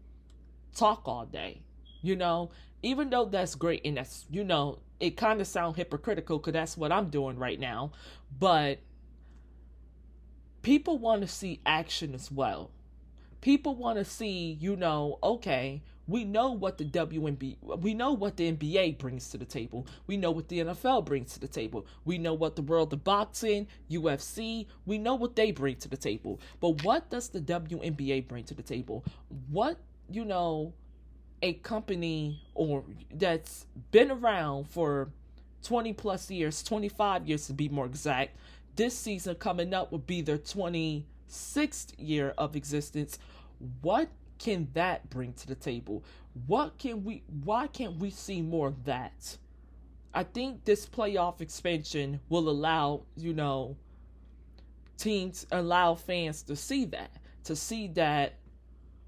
talk 0.74 1.04
all 1.06 1.26
day, 1.26 1.62
you 2.02 2.16
know 2.16 2.52
even 2.84 3.10
though 3.10 3.26
that's 3.26 3.56
great 3.56 3.82
and 3.84 3.98
that's 3.98 4.26
you 4.30 4.44
know 4.44 4.78
it 5.00 5.18
kind 5.18 5.42
of 5.42 5.48
sound 5.48 5.76
hypocritical 5.76 6.38
because 6.38 6.54
that's 6.54 6.78
what 6.78 6.92
i'm 6.92 7.10
doing 7.10 7.40
right 7.40 7.60
now 7.60 7.92
but 8.40 8.80
people 10.62 11.00
want 11.00 11.22
to 11.22 11.28
see 11.28 11.60
action 11.66 12.14
as 12.14 12.30
well 12.32 12.70
people 13.44 13.76
want 13.76 13.98
to 13.98 14.06
see 14.06 14.58
you 14.62 14.74
know 14.78 15.20
okay 15.22 15.82
we 16.08 16.24
know 16.24 16.52
what 16.52 16.78
the 16.78 16.86
WNB 16.86 17.58
we 17.82 17.94
know 17.94 18.14
what 18.14 18.38
the 18.38 18.52
NBA 18.52 18.98
brings 18.98 19.30
to 19.30 19.38
the 19.38 19.46
table. 19.46 19.88
We 20.06 20.18
know 20.18 20.32
what 20.32 20.50
the 20.50 20.60
NFL 20.60 21.06
brings 21.06 21.34
to 21.34 21.40
the 21.40 21.48
table. 21.48 21.86
We 22.04 22.18
know 22.18 22.34
what 22.34 22.56
the 22.56 22.62
world 22.62 22.92
of 22.94 23.04
boxing, 23.04 23.68
UFC, 23.90 24.68
we 24.86 24.98
know 24.98 25.16
what 25.16 25.36
they 25.36 25.52
bring 25.52 25.78
to 25.78 25.88
the 25.88 25.98
table. 25.98 26.42
But 26.60 26.84
what 26.84 27.10
does 27.10 27.30
the 27.30 27.40
WNBA 27.40 28.28
bring 28.28 28.44
to 28.46 28.54
the 28.54 28.64
table? 28.64 29.06
What, 29.50 29.78
you 30.12 30.26
know, 30.26 30.74
a 31.42 31.54
company 31.54 32.42
or 32.54 32.84
that's 33.14 33.66
been 33.92 34.12
around 34.12 34.70
for 34.70 35.10
20 35.64 35.94
plus 35.94 36.30
years, 36.30 36.64
25 36.64 37.28
years 37.28 37.48
to 37.48 37.54
be 37.54 37.70
more 37.70 37.86
exact. 37.86 38.38
This 38.76 38.98
season 38.98 39.36
coming 39.36 39.74
up 39.74 39.92
would 39.92 40.08
be 40.08 40.22
their 40.22 40.38
26th 41.34 41.94
year 41.98 42.34
of 42.38 42.56
existence. 42.56 43.18
What 43.82 44.10
can 44.40 44.68
that 44.74 45.10
bring 45.10 45.34
to 45.34 45.48
the 45.48 45.56
table? 45.56 46.04
What 46.48 46.78
can 46.78 47.04
we 47.04 47.24
why 47.44 47.68
can't 47.68 47.98
we 47.98 48.10
see 48.10 48.42
more 48.42 48.68
of 48.68 48.86
that? 48.86 49.38
I 50.14 50.24
think 50.24 50.66
this 50.66 50.86
playoff 50.86 51.42
expansion 51.42 52.20
will 52.30 52.50
allow, 52.50 53.04
you 53.16 53.34
know, 53.34 53.78
teams 54.98 55.48
allow 55.52 55.96
fans 55.96 56.44
to 56.44 56.56
see 56.56 56.86
that, 56.86 57.12
to 57.46 57.56
see 57.56 57.88
that 57.90 58.36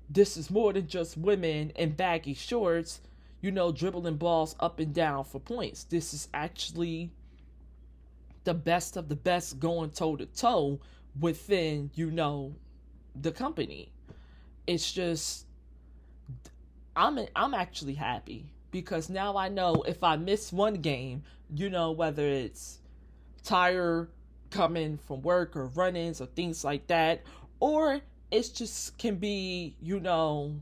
this 0.10 0.36
is 0.36 0.50
more 0.50 0.74
than 0.74 0.88
just 0.88 1.18
women 1.18 1.72
in 1.72 1.92
baggy 1.92 2.34
shorts, 2.34 3.02
you 3.42 3.52
know, 3.52 3.72
dribbling 3.72 4.18
balls 4.18 4.56
up 4.60 4.80
and 4.80 4.94
down 4.94 5.26
for 5.26 5.40
points. 5.40 5.84
This 5.84 6.14
is 6.14 6.28
actually 6.34 7.12
the 8.44 8.54
best 8.54 8.98
of 8.98 9.10
the 9.10 9.16
best 9.16 9.60
going 9.60 9.92
toe 9.92 10.16
to 10.16 10.26
toe 10.28 10.80
within, 11.20 11.92
you 11.94 12.12
know, 12.12 12.56
the 13.20 13.32
company. 13.32 13.92
It's 14.68 14.92
just 14.92 15.46
I'm 16.96 17.20
I'm 17.36 17.54
actually 17.54 17.94
happy 17.94 18.46
because 18.72 19.10
now 19.10 19.38
I 19.38 19.50
know 19.50 19.84
if 19.88 20.04
I 20.04 20.16
miss 20.18 20.52
one 20.52 20.76
game, 20.76 21.24
you 21.54 21.70
know, 21.70 21.92
whether 21.92 22.26
it's 22.26 22.80
tire 23.44 24.10
coming 24.50 24.98
from 24.98 25.22
work 25.22 25.56
or 25.56 25.68
run-ins 25.68 26.22
or 26.22 26.26
things 26.28 26.64
like 26.64 26.88
that, 26.88 27.24
or 27.60 28.00
it's 28.32 28.50
just 28.50 28.98
can 28.98 29.16
be, 29.16 29.76
you 29.82 30.00
know, 30.00 30.56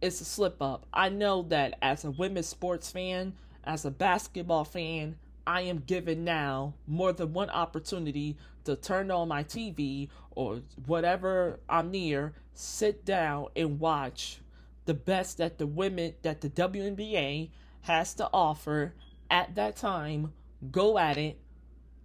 it's 0.00 0.20
a 0.20 0.24
slip 0.24 0.62
up. 0.62 0.86
I 0.92 1.08
know 1.08 1.42
that 1.48 1.78
as 1.82 2.04
a 2.04 2.10
women's 2.10 2.46
sports 2.46 2.90
fan, 2.90 3.34
as 3.64 3.84
a 3.84 3.90
basketball 3.90 4.64
fan, 4.64 5.16
I 5.48 5.62
am 5.62 5.78
given 5.78 6.24
now 6.24 6.74
more 6.86 7.14
than 7.14 7.32
one 7.32 7.48
opportunity 7.48 8.36
to 8.64 8.76
turn 8.76 9.10
on 9.10 9.28
my 9.28 9.44
TV 9.44 10.10
or 10.32 10.60
whatever 10.84 11.58
I'm 11.70 11.90
near, 11.90 12.34
sit 12.52 13.06
down 13.06 13.46
and 13.56 13.80
watch 13.80 14.40
the 14.84 14.92
best 14.92 15.38
that 15.38 15.56
the 15.56 15.66
women 15.66 16.12
that 16.20 16.42
the 16.42 16.50
WNBA 16.50 17.48
has 17.80 18.12
to 18.14 18.28
offer 18.30 18.92
at 19.30 19.54
that 19.54 19.76
time, 19.76 20.34
go 20.70 20.98
at 20.98 21.16
it 21.16 21.40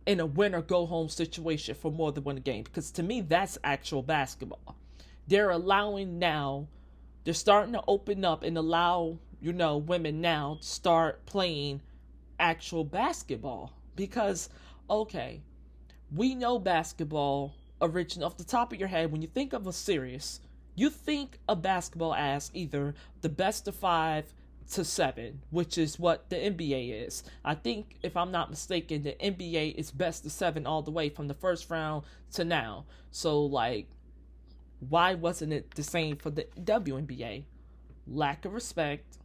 in 0.06 0.22
a 0.22 0.26
win 0.26 0.56
or 0.56 0.62
go 0.62 0.86
home 0.86 1.10
situation 1.10 1.76
for 1.76 1.92
more 1.92 2.14
than 2.14 2.24
one 2.24 2.38
game 2.38 2.64
because 2.64 2.92
to 2.92 3.04
me 3.04 3.20
that's 3.20 3.58
actual 3.62 4.02
basketball. 4.02 4.78
They're 5.28 5.50
allowing 5.50 6.18
now, 6.18 6.70
they're 7.26 7.34
starting 7.34 7.74
to 7.74 7.84
open 7.90 8.24
up 8.24 8.44
and 8.44 8.58
allow, 8.58 9.20
you 9.42 9.52
know, 9.52 9.76
women 9.76 10.22
now 10.22 10.60
to 10.62 10.66
start 10.66 11.26
playing 11.26 11.82
actual 12.40 12.84
basketball 12.84 13.74
because 13.96 14.50
okay, 14.90 15.42
we 16.14 16.36
know 16.36 16.60
basketball 16.60 17.54
origin 17.80 18.24
off 18.24 18.38
the 18.38 18.44
top 18.44 18.72
of 18.72 18.80
your 18.80 18.88
head 18.88 19.12
when 19.12 19.22
you 19.22 19.28
think 19.28 19.54
of 19.54 19.68
a 19.68 19.74
series, 19.74 20.40
you 20.76 20.90
think 20.90 21.40
of 21.48 21.62
basketball 21.62 22.14
as 22.16 22.52
either 22.54 22.94
the 23.22 23.30
best 23.30 23.68
of 23.68 23.76
5 23.76 24.34
to 24.72 24.86
seven, 24.86 25.42
which 25.50 25.78
is 25.78 26.00
what 26.00 26.30
the 26.30 26.36
NBA 26.36 27.06
is. 27.06 27.24
I 27.44 27.56
think, 27.56 27.98
if 28.02 28.16
I'm 28.16 28.32
not 28.32 28.50
mistaken, 28.50 29.04
the 29.04 29.16
NBA 29.22 29.76
is 29.76 29.92
best 29.92 30.26
of 30.26 30.32
seven 30.32 30.66
all 30.66 30.82
the 30.82 30.92
way 30.92 31.10
from 31.10 31.28
the 31.28 31.34
first 31.34 31.70
round 31.70 32.04
to 32.34 32.46
now. 32.46 32.86
So, 33.12 33.42
like, 33.44 33.88
why 34.80 35.16
wasn't 35.16 35.54
it 35.54 35.72
the 35.76 35.84
same 35.84 36.18
for 36.18 36.30
the 36.30 36.48
WNBA? 36.60 37.44
Lack 38.08 38.46
of 38.46 38.54
respect, 38.54 39.18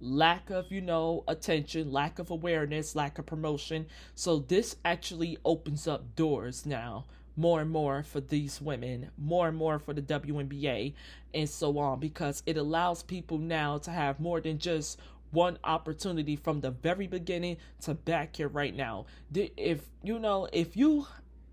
lack 0.00 0.50
of, 0.50 0.70
you 0.72 0.80
know, 0.80 1.24
attention, 1.28 1.92
lack 1.92 2.18
of 2.18 2.30
awareness, 2.30 2.96
lack 2.96 3.18
of 3.18 3.26
promotion. 3.26 3.86
So, 4.14 4.38
this 4.40 4.76
actually 4.84 5.38
opens 5.44 5.86
up 5.86 6.16
doors 6.16 6.66
now 6.66 7.06
more 7.36 7.60
and 7.60 7.70
more 7.70 8.02
for 8.02 8.20
these 8.20 8.60
women, 8.60 9.10
more 9.16 9.48
and 9.48 9.56
more 9.56 9.78
for 9.78 9.94
the 9.94 10.02
WNBA, 10.02 10.92
and 11.32 11.48
so 11.48 11.78
on, 11.78 11.98
because 12.00 12.42
it 12.44 12.56
allows 12.56 13.02
people 13.02 13.38
now 13.38 13.78
to 13.78 13.90
have 13.90 14.20
more 14.20 14.40
than 14.40 14.58
just 14.58 14.98
one 15.30 15.58
opportunity 15.64 16.36
from 16.36 16.60
the 16.60 16.70
very 16.70 17.06
beginning 17.06 17.56
to 17.80 17.94
back 17.94 18.36
here 18.36 18.48
right 18.48 18.74
now. 18.74 19.06
If 19.32 19.82
you 20.02 20.18
know, 20.18 20.48
if 20.52 20.76
you 20.76 21.06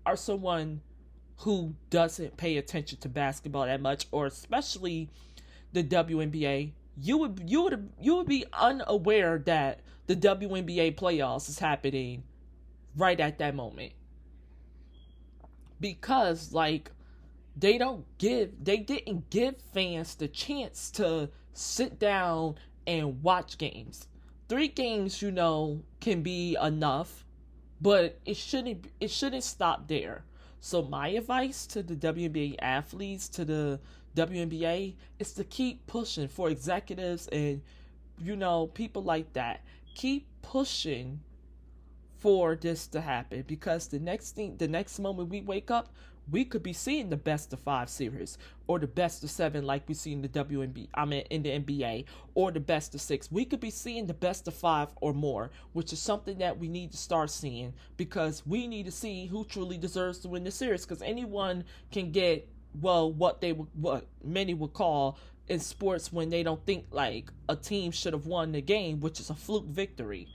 are 0.04 0.16
someone 0.16 0.80
who 1.38 1.74
doesn't 1.90 2.36
pay 2.36 2.56
attention 2.56 2.98
to 2.98 3.08
basketball 3.08 3.66
that 3.66 3.80
much, 3.80 4.08
or 4.10 4.26
especially 4.26 5.08
the 5.72 5.84
WNBA, 5.84 6.72
you 7.00 7.18
would 7.18 7.42
you 7.46 7.62
would 7.62 7.90
you 8.00 8.16
would 8.16 8.26
be 8.26 8.44
unaware 8.52 9.38
that 9.38 9.80
the 10.06 10.16
WNBA 10.16 10.96
playoffs 10.96 11.48
is 11.48 11.58
happening 11.58 12.22
right 12.96 13.20
at 13.20 13.38
that 13.38 13.54
moment 13.54 13.92
because 15.80 16.52
like 16.52 16.90
they 17.56 17.78
don't 17.78 18.04
give 18.18 18.52
they 18.62 18.78
didn't 18.78 19.30
give 19.30 19.56
fans 19.72 20.14
the 20.14 20.28
chance 20.28 20.90
to 20.92 21.30
sit 21.52 21.98
down 21.98 22.56
and 22.86 23.22
watch 23.22 23.58
games. 23.58 24.06
Three 24.48 24.68
games, 24.68 25.20
you 25.20 25.30
know, 25.30 25.82
can 26.00 26.22
be 26.22 26.56
enough 26.62 27.24
but 27.80 28.18
it 28.24 28.36
shouldn't 28.36 28.86
it 29.00 29.10
shouldn't 29.10 29.44
stop 29.44 29.88
there. 29.88 30.24
So 30.60 30.82
my 30.82 31.08
advice 31.08 31.66
to 31.68 31.82
the 31.82 31.94
WNBA 31.94 32.56
athletes, 32.60 33.28
to 33.30 33.44
the 33.44 33.80
WNBA, 34.18 34.94
is 35.18 35.32
to 35.34 35.44
keep 35.44 35.86
pushing 35.86 36.28
for 36.28 36.50
executives 36.50 37.28
and 37.28 37.62
you 38.18 38.36
know 38.36 38.66
people 38.66 39.02
like 39.02 39.32
that. 39.34 39.64
Keep 39.94 40.26
pushing 40.42 41.20
for 42.18 42.56
this 42.56 42.88
to 42.88 43.00
happen 43.00 43.44
because 43.46 43.86
the 43.88 43.98
next 43.98 44.32
thing 44.32 44.56
the 44.56 44.66
next 44.66 44.98
moment 44.98 45.28
we 45.28 45.40
wake 45.40 45.70
up 45.70 45.94
we 46.30 46.44
could 46.44 46.62
be 46.62 46.72
seeing 46.72 47.08
the 47.08 47.16
best 47.16 47.52
of 47.52 47.60
five 47.60 47.88
series 47.88 48.36
or 48.66 48.78
the 48.78 48.86
best 48.86 49.24
of 49.24 49.30
seven 49.30 49.64
like 49.64 49.88
we 49.88 49.94
see 49.94 50.12
in 50.12 50.20
the 50.20 50.28
WNBA 50.28 50.88
I 50.94 51.04
mean 51.04 51.22
in 51.30 51.42
the 51.42 51.50
NBA 51.50 52.04
or 52.34 52.50
the 52.50 52.60
best 52.60 52.94
of 52.94 53.00
six. 53.00 53.30
We 53.30 53.44
could 53.44 53.60
be 53.60 53.70
seeing 53.70 54.06
the 54.06 54.14
best 54.14 54.46
of 54.48 54.54
five 54.54 54.88
or 55.00 55.14
more, 55.14 55.50
which 55.72 55.92
is 55.92 56.00
something 56.00 56.38
that 56.38 56.58
we 56.58 56.68
need 56.68 56.90
to 56.92 56.98
start 56.98 57.30
seeing 57.30 57.72
because 57.96 58.42
we 58.46 58.66
need 58.66 58.86
to 58.86 58.92
see 58.92 59.26
who 59.26 59.44
truly 59.44 59.78
deserves 59.78 60.18
to 60.20 60.28
win 60.28 60.44
the 60.44 60.50
series 60.50 60.84
because 60.84 61.02
anyone 61.02 61.64
can 61.90 62.10
get 62.10 62.48
well 62.80 63.12
what 63.12 63.40
they 63.40 63.52
would 63.52 63.68
what 63.74 64.06
many 64.22 64.54
would 64.54 64.72
call 64.72 65.18
in 65.48 65.58
sports 65.58 66.12
when 66.12 66.28
they 66.28 66.42
don't 66.42 66.64
think 66.66 66.86
like 66.90 67.30
a 67.48 67.56
team 67.56 67.90
should 67.90 68.12
have 68.12 68.26
won 68.26 68.52
the 68.52 68.60
game, 68.60 69.00
which 69.00 69.18
is 69.20 69.30
a 69.30 69.34
fluke 69.34 69.66
victory. 69.66 70.28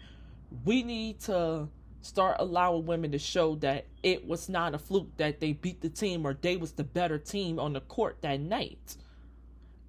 We 0.66 0.84
need 0.84 1.20
to 1.22 1.68
start 2.02 2.38
allowing 2.40 2.86
women 2.86 3.12
to 3.12 3.20
show 3.20 3.56
that 3.56 3.86
it 4.02 4.28
was 4.28 4.50
not 4.50 4.74
a 4.74 4.80
fluke 4.80 5.16
that 5.18 5.40
they 5.40 5.54
beat 5.54 5.82
the 5.82 5.90
team 5.90 6.26
or 6.26 6.34
they 6.34 6.58
was 6.58 6.74
the 6.74 6.84
better 6.84 7.18
team 7.18 7.60
on 7.60 7.74
the 7.74 7.82
court 7.82 8.18
that 8.22 8.40
night. 8.40 8.98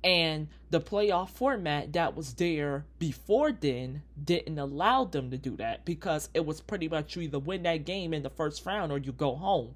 And 0.05 0.49
the 0.71 0.81
playoff 0.81 1.31
format 1.31 1.95
that 1.95 2.15
was 2.15 2.35
there 2.35 2.85
before 2.99 3.53
then 3.53 4.03
didn't 4.23 4.59
allow 4.59 5.05
them 5.05 5.31
to 5.31 5.39
do 5.39 5.57
that 5.57 5.87
because 5.87 6.29
it 6.35 6.45
was 6.45 6.61
pretty 6.61 6.89
much 6.89 7.17
you 7.17 7.23
either 7.23 7.39
win 7.39 7.63
that 7.63 7.87
game 7.87 8.13
in 8.13 8.23
the 8.23 8.31
first 8.31 8.65
round 8.67 8.93
or 8.93 8.99
you 8.99 9.13
go 9.13 9.35
home. 9.35 9.75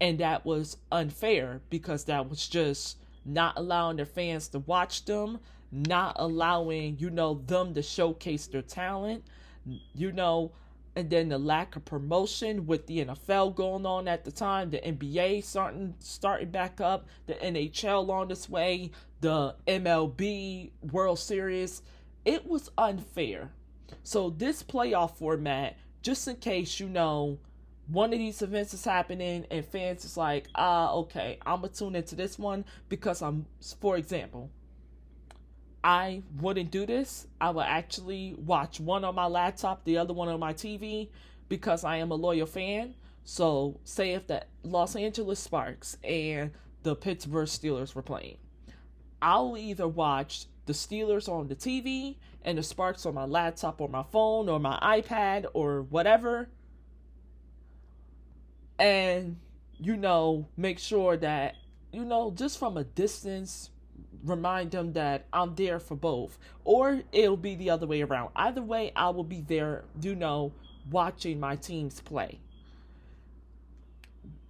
And 0.00 0.18
that 0.18 0.44
was 0.46 0.78
unfair 0.90 1.60
because 1.68 2.04
that 2.04 2.28
was 2.28 2.48
just 2.48 2.98
not 3.24 3.54
allowing 3.56 3.96
their 3.96 4.06
fans 4.06 4.48
to 4.48 4.60
watch 4.60 5.04
them, 5.04 5.38
not 5.70 6.16
allowing, 6.18 6.98
you 6.98 7.10
know, 7.10 7.42
them 7.46 7.74
to 7.74 7.82
showcase 7.82 8.46
their 8.46 8.62
talent, 8.62 9.24
you 9.94 10.10
know, 10.12 10.52
and 10.96 11.08
then 11.08 11.28
the 11.28 11.38
lack 11.38 11.76
of 11.76 11.84
promotion 11.84 12.66
with 12.66 12.86
the 12.86 13.04
NFL 13.04 13.54
going 13.54 13.86
on 13.86 14.08
at 14.08 14.24
the 14.24 14.32
time, 14.32 14.70
the 14.70 14.78
NBA 14.78 15.44
starting 15.44 15.94
starting 16.00 16.50
back 16.50 16.80
up, 16.80 17.06
the 17.26 17.34
NHL 17.34 18.08
on 18.10 18.28
this 18.28 18.48
way, 18.48 18.90
the 19.20 19.54
MLB 19.66 20.70
World 20.90 21.18
Series, 21.18 21.82
it 22.24 22.46
was 22.46 22.70
unfair. 22.76 23.50
So 24.02 24.30
this 24.30 24.62
playoff 24.62 25.16
format, 25.16 25.76
just 26.02 26.26
in 26.26 26.36
case 26.36 26.80
you 26.80 26.88
know 26.88 27.38
one 27.90 28.12
of 28.12 28.18
these 28.18 28.40
events 28.42 28.72
is 28.72 28.84
happening 28.84 29.46
and 29.50 29.64
fans 29.64 30.04
is 30.04 30.16
like, 30.16 30.48
ah, 30.54 30.92
okay, 30.92 31.38
I'm 31.44 31.62
gonna 31.62 31.72
tune 31.72 31.96
into 31.96 32.14
this 32.14 32.38
one 32.38 32.64
because 32.88 33.20
I'm, 33.20 33.46
for 33.80 33.96
example, 33.96 34.50
I 35.82 36.22
wouldn't 36.40 36.70
do 36.70 36.86
this. 36.86 37.26
I 37.40 37.50
would 37.50 37.66
actually 37.66 38.34
watch 38.34 38.80
one 38.80 39.04
on 39.04 39.14
my 39.14 39.26
laptop, 39.26 39.84
the 39.84 39.98
other 39.98 40.12
one 40.12 40.28
on 40.28 40.38
my 40.38 40.52
TV, 40.52 41.08
because 41.48 41.84
I 41.84 41.96
am 41.96 42.10
a 42.10 42.14
loyal 42.14 42.46
fan. 42.46 42.94
So, 43.24 43.80
say 43.84 44.12
if 44.12 44.26
the 44.26 44.44
Los 44.62 44.94
Angeles 44.94 45.40
Sparks 45.40 45.96
and 46.04 46.52
the 46.82 46.94
Pittsburgh 46.94 47.48
Steelers 47.48 47.94
were 47.94 48.02
playing, 48.02 48.36
I'll 49.20 49.56
either 49.56 49.88
watch 49.88 50.46
the 50.66 50.72
Steelers 50.72 51.28
on 51.28 51.48
the 51.48 51.56
TV 51.56 52.16
and 52.42 52.56
the 52.56 52.62
Sparks 52.62 53.04
on 53.04 53.14
my 53.14 53.24
laptop 53.24 53.80
or 53.80 53.88
my 53.88 54.04
phone 54.04 54.48
or 54.48 54.60
my 54.60 54.78
iPad 54.82 55.46
or 55.54 55.82
whatever. 55.82 56.48
And, 58.80 59.36
you 59.78 59.96
know, 59.96 60.48
make 60.56 60.78
sure 60.78 61.16
that, 61.18 61.54
you 61.92 62.04
know, 62.04 62.32
just 62.34 62.58
from 62.58 62.76
a 62.78 62.84
distance, 62.84 63.70
remind 64.24 64.70
them 64.70 64.94
that 64.94 65.26
I'm 65.32 65.54
there 65.54 65.78
for 65.78 65.96
both. 65.96 66.38
Or 66.64 67.02
it'll 67.12 67.36
be 67.36 67.54
the 67.54 67.70
other 67.70 67.86
way 67.86 68.02
around. 68.02 68.30
Either 68.34 68.62
way, 68.62 68.92
I 68.96 69.10
will 69.10 69.24
be 69.24 69.42
there, 69.42 69.84
you 70.00 70.14
know, 70.14 70.52
watching 70.90 71.38
my 71.38 71.56
teams 71.56 72.00
play. 72.00 72.40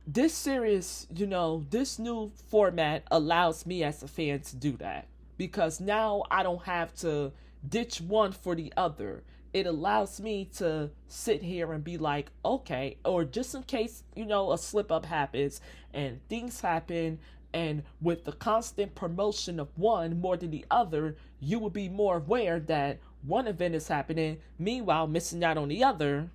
This 0.06 0.32
series, 0.32 1.06
you 1.14 1.26
know, 1.26 1.64
this 1.70 1.98
new 1.98 2.32
format 2.48 3.04
allows 3.10 3.66
me 3.66 3.84
as 3.84 4.02
a 4.02 4.08
fan 4.08 4.40
to 4.40 4.56
do 4.56 4.72
that 4.78 5.06
because 5.36 5.80
now 5.80 6.24
I 6.30 6.42
don't 6.42 6.62
have 6.64 6.94
to 6.96 7.32
ditch 7.68 8.00
one 8.00 8.32
for 8.32 8.54
the 8.54 8.72
other. 8.76 9.22
It 9.52 9.66
allows 9.66 10.20
me 10.20 10.48
to 10.56 10.90
sit 11.08 11.42
here 11.42 11.72
and 11.72 11.82
be 11.82 11.98
like, 11.98 12.30
okay, 12.44 12.98
or 13.04 13.24
just 13.24 13.54
in 13.54 13.64
case, 13.64 14.04
you 14.14 14.24
know, 14.24 14.52
a 14.52 14.58
slip 14.58 14.92
up 14.92 15.04
happens 15.06 15.60
and 15.92 16.20
things 16.28 16.60
happen 16.60 17.18
and 17.52 17.82
with 18.00 18.24
the 18.24 18.32
constant 18.32 18.94
promotion 18.94 19.58
of 19.58 19.68
one 19.76 20.20
more 20.20 20.36
than 20.36 20.50
the 20.50 20.64
other, 20.70 21.16
you 21.40 21.58
will 21.58 21.70
be 21.70 21.88
more 21.88 22.18
aware 22.18 22.60
that 22.60 22.98
one 23.22 23.46
event 23.46 23.74
is 23.74 23.88
happening, 23.88 24.38
meanwhile, 24.58 25.06
missing 25.06 25.42
out 25.42 25.58
on 25.58 25.68
the 25.68 25.82
other. 25.82 26.30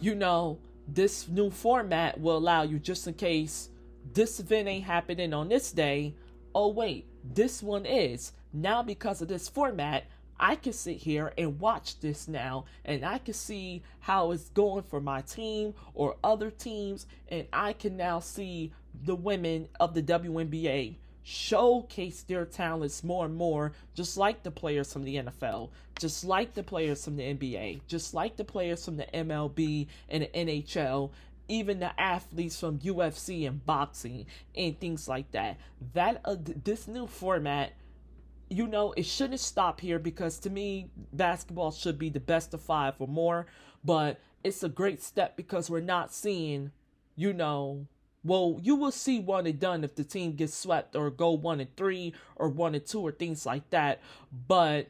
You 0.00 0.14
know, 0.14 0.58
this 0.88 1.28
new 1.28 1.50
format 1.50 2.20
will 2.20 2.36
allow 2.36 2.62
you, 2.62 2.78
just 2.78 3.06
in 3.06 3.14
case 3.14 3.70
this 4.12 4.40
event 4.40 4.68
ain't 4.68 4.84
happening 4.84 5.32
on 5.32 5.48
this 5.48 5.72
day. 5.72 6.14
Oh, 6.54 6.68
wait, 6.68 7.06
this 7.22 7.62
one 7.62 7.86
is. 7.86 8.32
Now, 8.52 8.82
because 8.82 9.22
of 9.22 9.28
this 9.28 9.48
format, 9.48 10.04
I 10.38 10.56
can 10.56 10.72
sit 10.72 10.96
here 10.96 11.32
and 11.38 11.60
watch 11.60 12.00
this 12.00 12.28
now 12.28 12.64
and 12.84 13.04
I 13.04 13.18
can 13.18 13.34
see 13.34 13.82
how 14.00 14.32
it's 14.32 14.48
going 14.50 14.82
for 14.82 15.00
my 15.00 15.20
team 15.22 15.74
or 15.94 16.16
other 16.24 16.50
teams 16.50 17.06
and 17.28 17.46
I 17.52 17.72
can 17.72 17.96
now 17.96 18.20
see 18.20 18.72
the 19.04 19.14
women 19.14 19.68
of 19.80 19.94
the 19.94 20.02
WNBA 20.02 20.96
showcase 21.24 22.22
their 22.22 22.44
talents 22.44 23.02
more 23.02 23.24
and 23.24 23.34
more, 23.34 23.72
just 23.94 24.16
like 24.16 24.42
the 24.42 24.50
players 24.50 24.92
from 24.92 25.04
the 25.04 25.16
NFL, 25.16 25.70
just 25.98 26.22
like 26.24 26.52
the 26.54 26.62
players 26.62 27.04
from 27.04 27.16
the 27.16 27.22
NBA, 27.22 27.80
just 27.88 28.14
like 28.14 28.36
the 28.36 28.44
players 28.44 28.84
from 28.84 28.98
the 28.98 29.06
MLB 29.12 29.86
and 30.10 30.22
the 30.22 30.28
NHL, 30.28 31.10
even 31.48 31.80
the 31.80 31.98
athletes 31.98 32.60
from 32.60 32.78
UFC 32.78 33.48
and 33.48 33.64
boxing 33.64 34.26
and 34.54 34.78
things 34.78 35.08
like 35.08 35.30
that. 35.32 35.56
That 35.94 36.20
uh, 36.24 36.36
this 36.38 36.86
new 36.86 37.06
format 37.06 37.72
you 38.50 38.66
know, 38.66 38.92
it 38.96 39.06
shouldn't 39.06 39.40
stop 39.40 39.80
here 39.80 39.98
because 39.98 40.38
to 40.40 40.50
me, 40.50 40.90
basketball 41.12 41.72
should 41.72 41.98
be 41.98 42.10
the 42.10 42.20
best 42.20 42.54
of 42.54 42.60
five 42.60 42.94
or 42.98 43.08
more. 43.08 43.46
But 43.84 44.20
it's 44.42 44.62
a 44.62 44.68
great 44.68 45.02
step 45.02 45.36
because 45.36 45.70
we're 45.70 45.80
not 45.80 46.12
seeing, 46.12 46.70
you 47.16 47.32
know, 47.32 47.86
well, 48.22 48.58
you 48.62 48.74
will 48.74 48.90
see 48.90 49.20
one 49.20 49.46
and 49.46 49.60
done 49.60 49.84
if 49.84 49.94
the 49.94 50.04
team 50.04 50.32
gets 50.32 50.54
swept 50.54 50.96
or 50.96 51.10
go 51.10 51.32
one 51.32 51.60
and 51.60 51.74
three 51.76 52.14
or 52.36 52.48
one 52.48 52.74
and 52.74 52.86
two 52.86 53.00
or 53.00 53.12
things 53.12 53.44
like 53.44 53.68
that. 53.70 54.00
But 54.48 54.88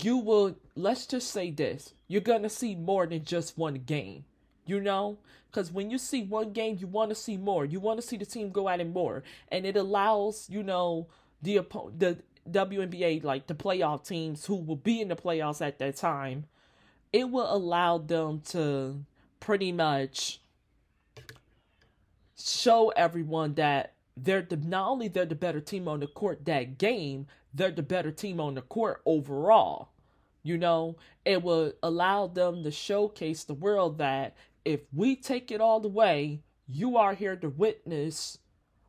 you 0.00 0.16
will, 0.16 0.56
let's 0.74 1.06
just 1.06 1.30
say 1.30 1.50
this 1.50 1.92
you're 2.08 2.20
going 2.20 2.42
to 2.42 2.48
see 2.48 2.74
more 2.74 3.06
than 3.06 3.24
just 3.24 3.58
one 3.58 3.74
game, 3.74 4.24
you 4.64 4.80
know? 4.80 5.18
Because 5.50 5.72
when 5.72 5.90
you 5.90 5.98
see 5.98 6.22
one 6.22 6.52
game, 6.52 6.76
you 6.78 6.86
want 6.86 7.10
to 7.10 7.14
see 7.14 7.36
more. 7.36 7.64
You 7.64 7.80
want 7.80 8.00
to 8.00 8.06
see 8.06 8.16
the 8.16 8.26
team 8.26 8.50
go 8.50 8.68
at 8.68 8.80
it 8.80 8.88
more. 8.88 9.22
And 9.50 9.64
it 9.64 9.76
allows, 9.76 10.48
you 10.50 10.62
know, 10.62 11.06
the 11.42 11.58
the 11.96 12.18
WNBA 12.50 13.24
like 13.24 13.46
the 13.46 13.54
playoff 13.54 14.06
teams 14.06 14.46
who 14.46 14.56
will 14.56 14.76
be 14.76 15.00
in 15.00 15.08
the 15.08 15.16
playoffs 15.16 15.64
at 15.64 15.78
that 15.78 15.96
time, 15.96 16.46
it 17.12 17.30
will 17.30 17.52
allow 17.52 17.98
them 17.98 18.40
to 18.48 19.04
pretty 19.40 19.72
much 19.72 20.40
show 22.38 22.90
everyone 22.90 23.54
that 23.54 23.94
they're 24.16 24.42
the, 24.42 24.56
not 24.56 24.88
only 24.88 25.08
they're 25.08 25.26
the 25.26 25.34
better 25.34 25.60
team 25.60 25.88
on 25.88 26.00
the 26.00 26.06
court 26.06 26.44
that 26.44 26.78
game, 26.78 27.26
they're 27.52 27.70
the 27.70 27.82
better 27.82 28.10
team 28.10 28.40
on 28.40 28.54
the 28.54 28.62
court 28.62 29.02
overall. 29.04 29.88
You 30.42 30.56
know, 30.56 30.96
it 31.24 31.42
will 31.42 31.72
allow 31.82 32.28
them 32.28 32.62
to 32.62 32.70
showcase 32.70 33.44
the 33.44 33.54
world 33.54 33.98
that 33.98 34.36
if 34.64 34.80
we 34.92 35.16
take 35.16 35.50
it 35.50 35.60
all 35.60 35.80
the 35.80 35.88
way, 35.88 36.40
you 36.68 36.96
are 36.96 37.14
here 37.14 37.36
to 37.36 37.48
witness 37.48 38.38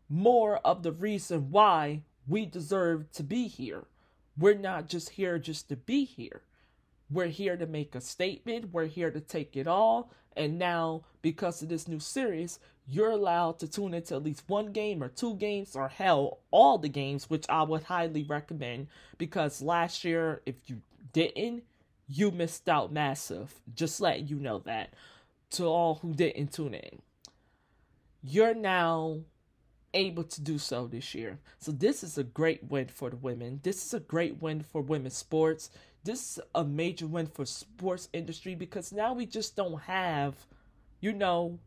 more 0.09 0.57
of 0.57 0.83
the 0.83 0.91
reason 0.91 1.51
why 1.51 2.01
we 2.27 2.45
deserve 2.45 3.11
to 3.13 3.23
be 3.23 3.47
here. 3.47 3.85
We're 4.37 4.57
not 4.57 4.87
just 4.87 5.09
here 5.11 5.39
just 5.39 5.69
to 5.69 5.75
be 5.75 6.05
here. 6.05 6.41
We're 7.09 7.27
here 7.27 7.57
to 7.57 7.65
make 7.65 7.95
a 7.95 8.01
statement. 8.01 8.73
We're 8.73 8.87
here 8.87 9.11
to 9.11 9.21
take 9.21 9.55
it 9.55 9.67
all. 9.67 10.11
And 10.35 10.59
now, 10.59 11.03
because 11.21 11.61
of 11.61 11.69
this 11.69 11.87
new 11.87 11.99
series, 11.99 12.59
you're 12.85 13.11
allowed 13.11 13.59
to 13.59 13.67
tune 13.67 13.93
into 13.93 14.15
at 14.15 14.23
least 14.23 14.43
one 14.47 14.71
game 14.71 15.01
or 15.01 15.07
two 15.09 15.35
games, 15.35 15.75
or 15.75 15.87
hell, 15.87 16.39
all 16.51 16.77
the 16.77 16.89
games, 16.89 17.29
which 17.29 17.45
I 17.49 17.63
would 17.63 17.83
highly 17.83 18.23
recommend. 18.23 18.87
Because 19.17 19.61
last 19.61 20.03
year, 20.03 20.41
if 20.45 20.55
you 20.67 20.81
didn't, 21.13 21.63
you 22.07 22.31
missed 22.31 22.69
out 22.69 22.91
massive. 22.91 23.53
Just 23.73 23.99
letting 23.99 24.27
you 24.27 24.37
know 24.37 24.59
that 24.59 24.93
to 25.51 25.65
all 25.65 25.95
who 25.95 26.13
didn't 26.13 26.53
tune 26.53 26.73
in. 26.73 27.01
You're 28.21 28.55
now 28.55 29.21
able 29.93 30.23
to 30.23 30.41
do 30.41 30.57
so 30.57 30.87
this 30.87 31.15
year. 31.15 31.39
So 31.59 31.71
this 31.71 32.03
is 32.03 32.17
a 32.17 32.23
great 32.23 32.63
win 32.63 32.87
for 32.87 33.09
the 33.09 33.15
women. 33.15 33.59
This 33.63 33.85
is 33.85 33.93
a 33.93 33.99
great 33.99 34.41
win 34.41 34.61
for 34.63 34.81
women's 34.81 35.17
sports. 35.17 35.69
This 36.03 36.37
is 36.37 36.43
a 36.55 36.63
major 36.63 37.07
win 37.07 37.27
for 37.27 37.45
sports 37.45 38.09
industry 38.13 38.55
because 38.55 38.91
now 38.91 39.13
we 39.13 39.25
just 39.25 39.55
don't 39.55 39.81
have, 39.81 40.35
you 41.01 41.13
know, 41.13 41.59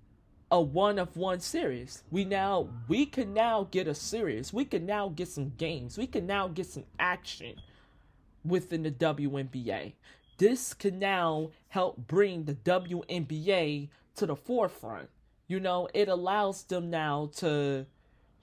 a 0.51 0.61
one 0.61 0.99
of 0.99 1.17
one 1.17 1.41
series. 1.41 2.03
We 2.11 2.25
now 2.25 2.69
we 2.89 3.07
can 3.07 3.33
now 3.33 3.69
get 3.71 3.87
a 3.87 3.95
series. 3.95 4.53
We 4.53 4.65
can 4.65 4.87
now 4.87 5.09
get 5.09 5.29
some 5.29 5.53
games. 5.57 5.97
We 5.97 6.07
can 6.07 6.27
now 6.27 6.49
get 6.49 6.67
some 6.67 6.85
action 6.99 7.57
within 8.45 8.83
the 8.83 8.91
WNBA. 8.91 9.93
This 10.39 10.75
can 10.75 10.99
now 10.99 11.51
help 11.69 12.07
bring 12.09 12.45
the 12.45 12.55
WNBA 12.55 13.89
to 14.17 14.27
the 14.27 14.37
forefront. 14.37 15.09
You 15.47 15.61
know, 15.61 15.89
it 15.93 16.09
allows 16.09 16.63
them 16.65 16.91
now 16.91 17.31
to 17.37 17.87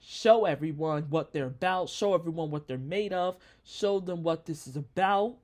show 0.00 0.44
everyone 0.44 1.04
what 1.10 1.32
they're 1.32 1.46
about, 1.46 1.88
show 1.88 2.14
everyone 2.14 2.50
what 2.50 2.66
they're 2.66 2.78
made 2.78 3.12
of, 3.12 3.36
show 3.64 4.00
them 4.00 4.22
what 4.22 4.46
this 4.46 4.66
is 4.66 4.76
about, 4.76 5.36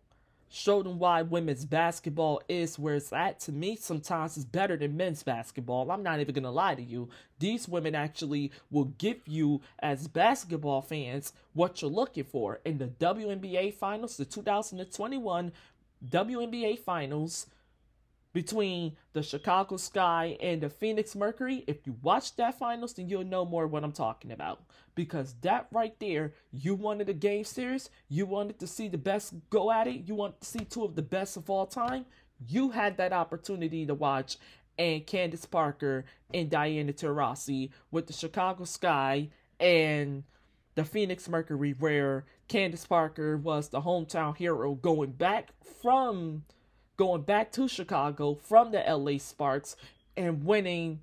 show 0.48 0.82
them 0.82 0.98
why 0.98 1.22
women's 1.22 1.64
basketball 1.64 2.40
is 2.48 2.78
where 2.78 2.94
it's 2.94 3.12
at. 3.12 3.40
To 3.40 3.52
me, 3.52 3.76
sometimes 3.76 4.36
it's 4.36 4.46
better 4.46 4.76
than 4.76 4.96
men's 4.96 5.22
basketball. 5.22 5.90
I'm 5.90 6.02
not 6.02 6.20
even 6.20 6.34
gonna 6.34 6.50
lie 6.50 6.76
to 6.76 6.82
you. 6.82 7.08
These 7.38 7.68
women 7.68 7.94
actually 7.94 8.52
will 8.70 8.92
give 8.98 9.26
you, 9.26 9.60
as 9.80 10.06
basketball 10.06 10.82
fans, 10.82 11.32
what 11.52 11.82
you're 11.82 11.90
looking 11.90 12.24
for. 12.24 12.60
In 12.64 12.78
the 12.78 12.86
WNBA 12.86 13.74
Finals, 13.74 14.16
the 14.16 14.24
2021 14.24 15.52
WNBA 16.08 16.78
Finals, 16.78 17.46
between 18.34 18.96
the 19.14 19.22
Chicago 19.22 19.78
Sky 19.78 20.36
and 20.42 20.60
the 20.60 20.68
Phoenix 20.68 21.14
Mercury. 21.14 21.64
If 21.66 21.86
you 21.86 21.96
watch 22.02 22.36
that 22.36 22.58
finals, 22.58 22.92
then 22.92 23.08
you'll 23.08 23.24
know 23.24 23.46
more 23.46 23.66
what 23.66 23.84
I'm 23.84 23.92
talking 23.92 24.32
about. 24.32 24.64
Because 24.94 25.36
that 25.42 25.68
right 25.70 25.98
there, 26.00 26.34
you 26.52 26.74
wanted 26.74 27.08
a 27.08 27.14
game 27.14 27.44
series, 27.44 27.88
you 28.08 28.26
wanted 28.26 28.58
to 28.58 28.66
see 28.66 28.88
the 28.88 28.98
best 28.98 29.34
go 29.48 29.70
at 29.70 29.86
it, 29.86 30.06
you 30.06 30.14
want 30.14 30.40
to 30.40 30.46
see 30.46 30.64
two 30.64 30.84
of 30.84 30.96
the 30.96 31.02
best 31.02 31.36
of 31.36 31.48
all 31.48 31.64
time. 31.64 32.04
You 32.46 32.70
had 32.70 32.96
that 32.96 33.12
opportunity 33.12 33.86
to 33.86 33.94
watch 33.94 34.36
and 34.76 35.06
Candace 35.06 35.46
Parker 35.46 36.04
and 36.32 36.50
Diana 36.50 36.92
Taurasi 36.92 37.70
with 37.92 38.08
the 38.08 38.12
Chicago 38.12 38.64
Sky 38.64 39.30
and 39.60 40.24
the 40.74 40.84
Phoenix 40.84 41.28
Mercury, 41.28 41.76
where 41.78 42.24
Candace 42.48 42.84
Parker 42.84 43.36
was 43.36 43.68
the 43.68 43.82
hometown 43.82 44.36
hero 44.36 44.74
going 44.74 45.12
back 45.12 45.50
from 45.80 46.42
going 46.96 47.22
back 47.22 47.52
to 47.52 47.68
Chicago 47.68 48.34
from 48.34 48.72
the 48.72 48.82
LA 48.86 49.18
Sparks 49.18 49.76
and 50.16 50.44
winning 50.44 51.00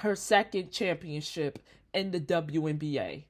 her 0.00 0.16
second 0.16 0.70
championship 0.70 1.58
in 1.92 2.10
the 2.10 2.20
WNBA 2.20 3.24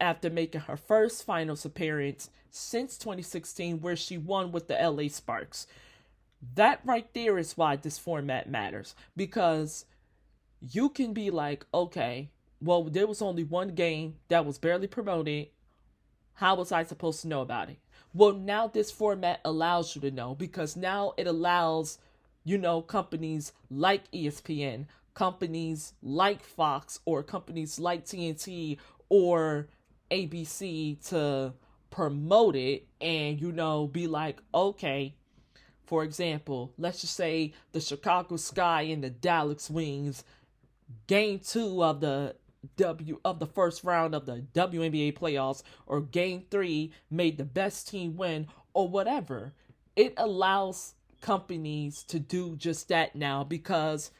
after 0.00 0.30
making 0.30 0.62
her 0.62 0.76
first 0.76 1.24
finals 1.24 1.64
appearance 1.64 2.30
since 2.50 2.96
2016 2.98 3.80
where 3.80 3.96
she 3.96 4.16
won 4.16 4.52
with 4.52 4.68
the 4.68 4.74
LA 4.74 5.08
Sparks. 5.08 5.66
That 6.54 6.80
right 6.84 7.12
there 7.12 7.38
is 7.38 7.56
why 7.56 7.76
this 7.76 7.98
format 7.98 8.48
matters 8.48 8.94
because 9.16 9.84
you 10.60 10.88
can 10.88 11.12
be 11.12 11.30
like, 11.30 11.66
okay, 11.72 12.30
well, 12.60 12.84
there 12.84 13.06
was 13.06 13.20
only 13.20 13.44
one 13.44 13.74
game 13.74 14.16
that 14.28 14.46
was 14.46 14.58
barely 14.58 14.86
promoted. 14.86 15.48
How 16.34 16.54
was 16.54 16.72
I 16.72 16.84
supposed 16.84 17.22
to 17.22 17.28
know 17.28 17.40
about 17.40 17.70
it? 17.70 17.78
Well, 18.16 18.32
now 18.32 18.66
this 18.66 18.90
format 18.90 19.40
allows 19.44 19.94
you 19.94 20.00
to 20.00 20.10
know 20.10 20.34
because 20.34 20.74
now 20.74 21.12
it 21.18 21.26
allows, 21.26 21.98
you 22.44 22.56
know, 22.56 22.80
companies 22.80 23.52
like 23.70 24.10
ESPN, 24.10 24.86
companies 25.12 25.92
like 26.02 26.42
Fox, 26.42 26.98
or 27.04 27.22
companies 27.22 27.78
like 27.78 28.06
TNT 28.06 28.78
or 29.10 29.68
ABC 30.10 31.06
to 31.10 31.52
promote 31.90 32.56
it 32.56 32.86
and, 33.02 33.38
you 33.38 33.52
know, 33.52 33.86
be 33.86 34.06
like, 34.06 34.40
okay, 34.54 35.14
for 35.84 36.02
example, 36.02 36.72
let's 36.78 37.02
just 37.02 37.16
say 37.16 37.52
the 37.72 37.82
Chicago 37.82 38.36
Sky 38.38 38.80
and 38.80 39.04
the 39.04 39.10
Dallas 39.10 39.68
Wings, 39.68 40.24
game 41.06 41.38
two 41.38 41.84
of 41.84 42.00
the 42.00 42.34
W 42.76 43.20
of 43.24 43.38
the 43.38 43.46
first 43.46 43.84
round 43.84 44.14
of 44.14 44.26
the 44.26 44.44
WNBA 44.54 45.16
playoffs 45.16 45.62
or 45.86 46.00
game 46.00 46.44
3 46.50 46.92
made 47.10 47.38
the 47.38 47.44
best 47.44 47.88
team 47.88 48.16
win 48.16 48.46
or 48.74 48.88
whatever. 48.88 49.52
It 49.94 50.14
allows 50.16 50.94
companies 51.20 52.02
to 52.04 52.18
do 52.18 52.56
just 52.56 52.88
that 52.88 53.14
now 53.14 53.44
because 53.44 54.10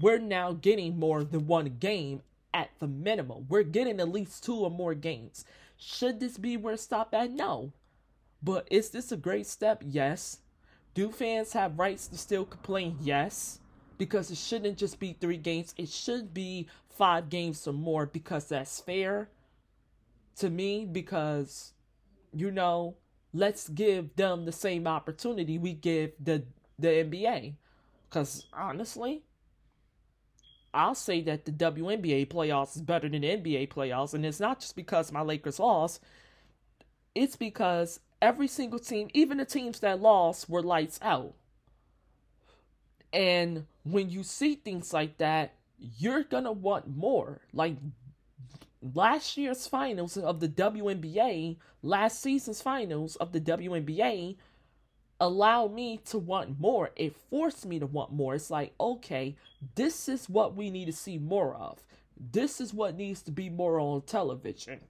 we're 0.00 0.18
now 0.18 0.52
getting 0.52 0.98
more 0.98 1.24
than 1.24 1.46
one 1.46 1.76
game 1.78 2.22
at 2.54 2.70
the 2.78 2.88
minimum. 2.88 3.46
We're 3.48 3.62
getting 3.62 4.00
at 4.00 4.08
least 4.08 4.44
two 4.44 4.56
or 4.56 4.70
more 4.70 4.94
games. 4.94 5.44
Should 5.76 6.20
this 6.20 6.38
be 6.38 6.56
where 6.56 6.76
stop 6.76 7.14
at? 7.14 7.30
No. 7.30 7.72
But 8.42 8.66
is 8.70 8.90
this 8.90 9.12
a 9.12 9.16
great 9.16 9.46
step? 9.46 9.82
Yes. 9.84 10.38
Do 10.94 11.10
fans 11.10 11.52
have 11.52 11.78
rights 11.78 12.08
to 12.08 12.18
still 12.18 12.44
complain? 12.44 12.96
Yes 13.00 13.60
because 13.98 14.30
it 14.30 14.38
shouldn't 14.38 14.78
just 14.78 14.98
be 14.98 15.14
three 15.14 15.36
games. 15.36 15.74
It 15.76 15.88
should 15.88 16.34
be 16.34 16.68
five 16.96 17.28
games 17.28 17.66
or 17.66 17.72
more 17.72 18.06
because 18.06 18.48
that's 18.48 18.80
fair 18.80 19.28
to 20.36 20.50
me. 20.50 20.84
Because, 20.84 21.72
you 22.32 22.50
know, 22.50 22.96
let's 23.32 23.68
give 23.68 24.16
them 24.16 24.44
the 24.44 24.52
same 24.52 24.86
opportunity 24.86 25.58
we 25.58 25.72
give 25.72 26.12
the 26.20 26.44
the 26.78 26.88
NBA. 26.88 27.54
Because 28.08 28.46
honestly, 28.52 29.22
I'll 30.72 30.94
say 30.94 31.22
that 31.22 31.44
the 31.44 31.52
WNBA 31.52 32.28
playoffs 32.28 32.76
is 32.76 32.82
better 32.82 33.08
than 33.08 33.22
the 33.22 33.28
NBA 33.28 33.68
playoffs, 33.68 34.14
and 34.14 34.24
it's 34.24 34.40
not 34.40 34.60
just 34.60 34.76
because 34.76 35.10
my 35.10 35.22
Lakers 35.22 35.58
lost. 35.58 36.02
It's 37.14 37.36
because 37.36 38.00
every 38.20 38.48
single 38.48 38.78
team, 38.78 39.08
even 39.14 39.38
the 39.38 39.44
teams 39.46 39.80
that 39.80 40.00
lost, 40.00 40.48
were 40.48 40.62
lights 40.62 40.98
out. 41.02 41.34
And 43.12 43.66
when 43.84 44.10
you 44.10 44.22
see 44.22 44.56
things 44.56 44.92
like 44.92 45.16
that, 45.18 45.54
you're 45.78 46.24
gonna 46.24 46.52
want 46.52 46.88
more. 46.88 47.40
Like 47.52 47.76
last 48.94 49.36
year's 49.36 49.66
finals 49.66 50.16
of 50.16 50.40
the 50.40 50.48
WNBA, 50.48 51.56
last 51.82 52.22
season's 52.22 52.62
finals 52.62 53.16
of 53.16 53.32
the 53.32 53.40
WNBA 53.40 54.36
allowed 55.20 55.72
me 55.72 55.98
to 56.06 56.18
want 56.18 56.60
more. 56.60 56.90
It 56.96 57.16
forced 57.30 57.66
me 57.66 57.78
to 57.78 57.86
want 57.86 58.12
more. 58.12 58.34
It's 58.34 58.50
like, 58.50 58.74
okay, 58.78 59.36
this 59.74 60.08
is 60.08 60.28
what 60.28 60.54
we 60.54 60.70
need 60.70 60.86
to 60.86 60.92
see 60.92 61.18
more 61.18 61.54
of. 61.54 61.78
This 62.18 62.60
is 62.60 62.74
what 62.74 62.96
needs 62.96 63.22
to 63.22 63.30
be 63.30 63.50
more 63.50 63.80
on 63.80 64.02
television. 64.02 64.80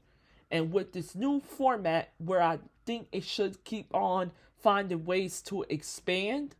And 0.50 0.72
with 0.72 0.92
this 0.92 1.14
new 1.14 1.40
format 1.40 2.12
where 2.18 2.42
I 2.42 2.58
think 2.84 3.08
it 3.12 3.24
should 3.24 3.64
keep 3.64 3.92
on 3.94 4.30
finding 4.62 5.04
ways 5.04 5.42
to 5.42 5.64
expand, 5.68 6.54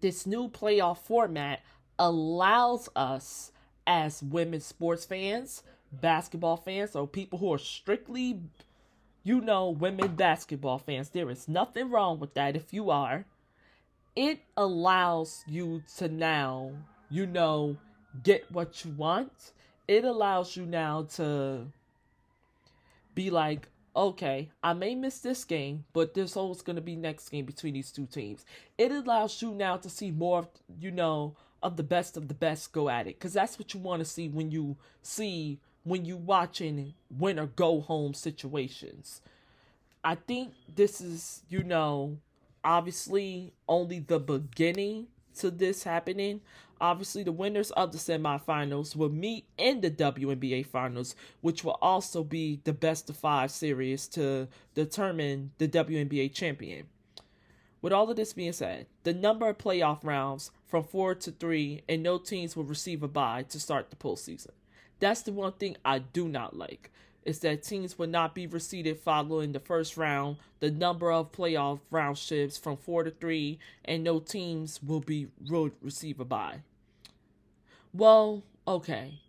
this 0.00 0.26
new 0.26 0.48
playoff 0.48 0.98
format 0.98 1.60
allows 1.98 2.88
us 2.96 3.52
as 3.86 4.22
women 4.22 4.60
sports 4.60 5.04
fans, 5.04 5.62
basketball 5.92 6.56
fans, 6.56 6.96
or 6.96 7.06
people 7.06 7.38
who 7.38 7.52
are 7.52 7.58
strictly, 7.58 8.40
you 9.22 9.40
know, 9.40 9.70
women 9.70 10.16
basketball 10.16 10.78
fans. 10.78 11.10
There 11.10 11.30
is 11.30 11.48
nothing 11.48 11.90
wrong 11.90 12.18
with 12.18 12.34
that 12.34 12.56
if 12.56 12.72
you 12.72 12.90
are. 12.90 13.26
It 14.16 14.40
allows 14.56 15.44
you 15.46 15.82
to 15.98 16.08
now, 16.08 16.72
you 17.10 17.26
know, 17.26 17.76
get 18.22 18.50
what 18.50 18.84
you 18.84 18.92
want. 18.92 19.52
It 19.88 20.04
allows 20.04 20.56
you 20.56 20.64
now 20.66 21.02
to 21.16 21.66
be 23.14 23.30
like, 23.30 23.68
okay, 23.96 24.50
I 24.62 24.72
may 24.72 24.94
miss 24.94 25.18
this 25.20 25.44
game, 25.44 25.84
but 25.92 26.14
there's 26.14 26.36
always 26.36 26.62
going 26.62 26.76
to 26.76 26.82
be 26.82 26.96
next 26.96 27.28
game 27.28 27.44
between 27.44 27.74
these 27.74 27.92
two 27.92 28.06
teams. 28.06 28.44
It 28.78 28.90
allows 28.90 29.40
you 29.40 29.52
now 29.52 29.76
to 29.76 29.88
see 29.88 30.10
more, 30.10 30.48
you 30.80 30.90
know, 30.90 31.36
of 31.64 31.76
the 31.76 31.82
best 31.82 32.16
of 32.16 32.28
the 32.28 32.34
best 32.34 32.70
go 32.72 32.88
at 32.88 33.08
it, 33.08 33.18
because 33.18 33.32
that's 33.32 33.58
what 33.58 33.74
you 33.74 33.80
want 33.80 34.00
to 34.00 34.04
see 34.04 34.28
when 34.28 34.52
you 34.52 34.76
see 35.02 35.58
when 35.82 36.04
you 36.04 36.16
watching 36.16 36.94
win 37.10 37.38
or 37.38 37.46
go 37.46 37.80
home 37.80 38.14
situations. 38.14 39.20
I 40.04 40.14
think 40.14 40.52
this 40.74 41.00
is, 41.00 41.42
you 41.48 41.62
know, 41.62 42.18
obviously 42.62 43.52
only 43.68 43.98
the 44.00 44.20
beginning 44.20 45.08
to 45.38 45.50
this 45.50 45.82
happening. 45.82 46.40
Obviously, 46.80 47.22
the 47.22 47.32
winners 47.32 47.70
of 47.72 47.92
the 47.92 47.98
semifinals 47.98 48.96
will 48.96 49.08
meet 49.08 49.46
in 49.56 49.80
the 49.80 49.90
WNBA 49.90 50.66
finals, 50.66 51.14
which 51.40 51.64
will 51.64 51.78
also 51.80 52.24
be 52.24 52.60
the 52.64 52.72
best 52.72 53.08
of 53.08 53.16
five 53.16 53.50
series 53.50 54.06
to 54.08 54.48
determine 54.74 55.52
the 55.58 55.68
WNBA 55.68 56.34
champion. 56.34 56.86
With 57.84 57.92
all 57.92 58.08
of 58.08 58.16
this 58.16 58.32
being 58.32 58.54
said, 58.54 58.86
the 59.02 59.12
number 59.12 59.46
of 59.46 59.58
playoff 59.58 60.04
rounds 60.04 60.50
from 60.64 60.84
four 60.84 61.14
to 61.16 61.30
three, 61.30 61.82
and 61.86 62.02
no 62.02 62.16
teams 62.16 62.56
will 62.56 62.64
receive 62.64 63.02
a 63.02 63.08
bye 63.08 63.42
to 63.50 63.60
start 63.60 63.90
the 63.90 63.96
postseason. 63.96 64.52
That's 65.00 65.20
the 65.20 65.32
one 65.32 65.52
thing 65.52 65.76
I 65.84 65.98
do 65.98 66.26
not 66.26 66.56
like 66.56 66.90
is 67.26 67.40
that 67.40 67.62
teams 67.62 67.98
will 67.98 68.06
not 68.06 68.34
be 68.34 68.48
reseeded 68.48 68.96
following 68.96 69.52
the 69.52 69.60
first 69.60 69.98
round, 69.98 70.38
the 70.60 70.70
number 70.70 71.12
of 71.12 71.30
playoff 71.30 71.80
round 71.90 72.16
shifts 72.16 72.56
from 72.56 72.78
four 72.78 73.04
to 73.04 73.10
three, 73.10 73.58
and 73.84 74.02
no 74.02 74.18
teams 74.18 74.82
will 74.82 75.00
be 75.00 75.26
receive 75.82 76.20
a 76.20 76.24
bye. 76.24 76.60
Well, 77.92 78.44
okay. 78.66 79.20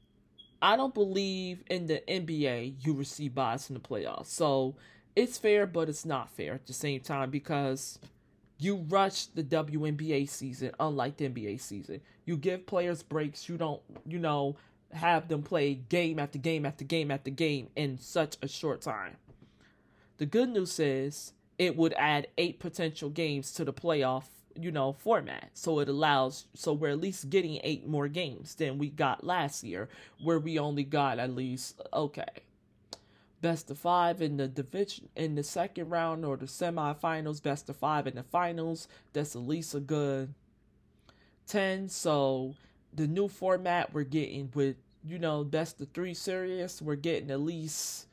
I 0.62 0.78
don't 0.78 0.94
believe 0.94 1.62
in 1.70 1.88
the 1.88 2.02
NBA 2.08 2.86
you 2.86 2.94
receive 2.94 3.36
buys 3.36 3.70
in 3.70 3.74
the 3.74 3.82
playoffs. 3.82 4.28
So 4.28 4.76
it's 5.14 5.38
fair, 5.38 5.68
but 5.68 5.90
it's 5.90 6.06
not 6.06 6.30
fair 6.30 6.54
at 6.54 6.68
the 6.68 6.74
same 6.74 7.02
time 7.02 7.30
because 7.30 8.00
you 8.58 8.86
rush 8.88 9.26
the 9.28 9.44
WNBA 9.44 10.30
season, 10.30 10.72
unlike 10.80 11.18
the 11.18 11.30
NBA 11.30 11.60
season. 11.60 12.02
You 12.26 12.38
give 12.38 12.66
players 12.66 13.04
breaks. 13.04 13.50
You 13.50 13.58
don't, 13.58 13.82
you 14.08 14.20
know, 14.20 14.56
have 14.94 15.28
them 15.28 15.44
play 15.44 15.76
game 15.76 16.20
after 16.20 16.38
game 16.38 16.66
after 16.66 16.86
game 16.86 17.12
after 17.12 17.30
game 17.30 17.70
in 17.76 17.98
such 17.98 18.38
a 18.42 18.48
short 18.48 18.82
time. 18.82 19.18
The 20.18 20.26
good 20.26 20.50
news 20.50 20.80
is 20.80 21.34
it 21.58 21.76
would 21.76 21.94
add 21.94 22.28
eight 22.38 22.60
potential 22.60 23.10
games 23.10 23.52
to 23.54 23.66
the 23.66 23.74
playoff, 23.74 24.26
you 24.58 24.72
know, 24.72 24.94
format. 24.94 25.50
So 25.54 25.80
it 25.80 25.90
allows, 25.90 26.46
so 26.54 26.72
we're 26.72 26.92
at 26.92 27.02
least 27.02 27.30
getting 27.30 27.60
eight 27.64 27.86
more 27.86 28.08
games 28.08 28.56
than 28.56 28.78
we 28.78 28.90
got 28.90 29.26
last 29.26 29.64
year, 29.64 29.90
where 30.24 30.40
we 30.40 30.58
only 30.58 30.84
got 30.84 31.20
at 31.20 31.36
least, 31.36 31.82
okay, 31.94 32.24
best 33.42 33.70
of 33.70 33.78
five 33.78 34.22
in 34.22 34.38
the 34.38 34.48
division 34.48 35.10
in 35.16 35.36
the 35.36 35.44
second 35.44 35.90
round 35.90 36.26
or 36.26 36.38
the 36.38 36.46
semifinals, 36.46 37.42
best 37.42 37.70
of 37.70 37.76
five 37.76 38.08
in 38.08 38.16
the 38.16 38.24
finals. 38.24 38.88
That's 39.14 39.36
at 39.36 39.42
least 39.42 39.76
a 39.76 39.80
good 39.80 40.34
ten. 41.48 41.90
So 41.90 42.56
the 42.94 43.08
new 43.08 43.28
format 43.28 43.94
we're 43.94 44.04
getting 44.04 44.52
with 44.54 44.78
you 45.04 45.20
know 45.20 45.44
best 45.44 45.82
of 45.82 45.90
three 45.94 46.14
series, 46.14 46.82
we're 46.82 46.96
getting 46.96 47.32
at 47.32 47.40
least 47.40 48.08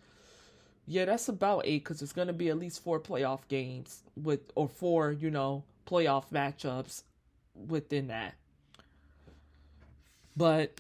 yeah, 0.86 1.04
that's 1.04 1.28
about 1.28 1.62
eight 1.64 1.84
because 1.84 2.02
it's 2.02 2.12
gonna 2.12 2.32
be 2.32 2.48
at 2.48 2.58
least 2.58 2.82
four 2.82 3.00
playoff 3.00 3.40
games 3.48 4.02
with 4.16 4.40
or 4.54 4.68
four 4.68 5.12
you 5.12 5.30
know 5.30 5.64
playoff 5.86 6.24
matchups 6.32 7.02
within 7.54 8.08
that. 8.08 8.34
But 10.36 10.78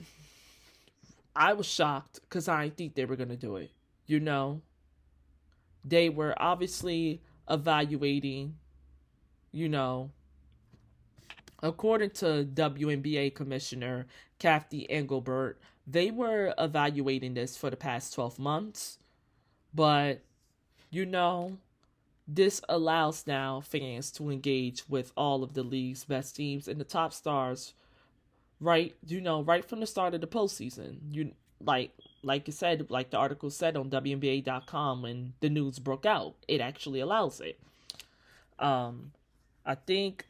I 1.36 1.52
was 1.52 1.66
shocked 1.66 2.20
because 2.22 2.48
I 2.48 2.64
didn't 2.64 2.76
think 2.76 2.94
they 2.94 3.04
were 3.04 3.16
gonna 3.16 3.36
do 3.36 3.56
it 3.56 3.70
you 4.06 4.20
know, 4.20 4.60
they 5.84 6.08
were 6.08 6.34
obviously 6.36 7.20
evaluating, 7.48 8.56
you 9.50 9.68
know, 9.68 10.10
according 11.62 12.10
to 12.10 12.46
WNBA 12.52 13.34
Commissioner 13.34 14.06
Cathy 14.38 14.88
Engelbert, 14.90 15.60
they 15.86 16.10
were 16.10 16.54
evaluating 16.58 17.34
this 17.34 17.56
for 17.56 17.70
the 17.70 17.76
past 17.76 18.14
12 18.14 18.38
months. 18.38 18.98
But, 19.74 20.22
you 20.90 21.06
know, 21.06 21.58
this 22.28 22.60
allows 22.68 23.26
now 23.26 23.60
fans 23.60 24.10
to 24.12 24.30
engage 24.30 24.88
with 24.88 25.12
all 25.16 25.42
of 25.42 25.54
the 25.54 25.62
league's 25.62 26.04
best 26.04 26.36
teams 26.36 26.68
and 26.68 26.80
the 26.80 26.84
top 26.84 27.12
stars 27.12 27.74
right 28.60 28.94
you 29.06 29.20
know 29.20 29.42
right 29.42 29.64
from 29.64 29.80
the 29.80 29.86
start 29.86 30.14
of 30.14 30.20
the 30.20 30.26
postseason 30.26 30.98
you 31.10 31.32
like 31.60 31.90
like 32.22 32.46
you 32.46 32.52
said, 32.52 32.90
like 32.90 33.10
the 33.10 33.16
article 33.16 33.50
said 33.50 33.76
on 33.76 33.90
WNBA.com 33.90 35.02
when 35.02 35.34
the 35.40 35.50
news 35.50 35.78
broke 35.78 36.06
out, 36.06 36.34
it 36.48 36.60
actually 36.60 37.00
allows 37.00 37.40
it. 37.40 37.58
Um, 38.58 39.12
I 39.66 39.74
think, 39.74 40.26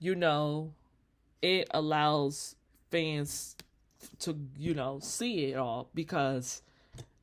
you 0.00 0.14
know, 0.14 0.72
it 1.42 1.68
allows 1.72 2.56
fans 2.90 3.56
to, 4.20 4.36
you 4.58 4.74
know, 4.74 4.98
see 5.00 5.46
it 5.46 5.56
all 5.56 5.88
because 5.94 6.62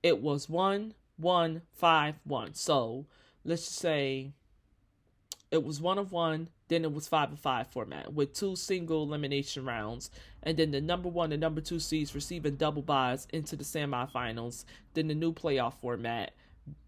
it 0.01 0.21
was 0.21 0.49
one, 0.49 0.93
one, 1.17 1.61
five, 1.73 2.15
one. 2.23 2.53
So 2.53 3.05
let's 3.43 3.63
just 3.63 3.79
say 3.79 4.31
it 5.51 5.63
was 5.63 5.81
one 5.81 5.97
of 5.97 6.11
one, 6.11 6.49
then 6.67 6.83
it 6.83 6.93
was 6.93 7.07
five 7.07 7.31
of 7.31 7.39
five 7.39 7.67
format 7.67 8.13
with 8.13 8.33
two 8.33 8.55
single 8.55 9.03
elimination 9.03 9.65
rounds, 9.65 10.09
and 10.43 10.57
then 10.57 10.71
the 10.71 10.81
number 10.81 11.09
one 11.09 11.31
and 11.31 11.41
number 11.41 11.61
two 11.61 11.79
seeds 11.79 12.13
receiving 12.13 12.55
double 12.55 12.81
byes 12.81 13.27
into 13.33 13.55
the 13.55 13.63
semifinals. 13.63 14.65
Then 14.93 15.07
the 15.07 15.15
new 15.15 15.33
playoff 15.33 15.73
format, 15.75 16.33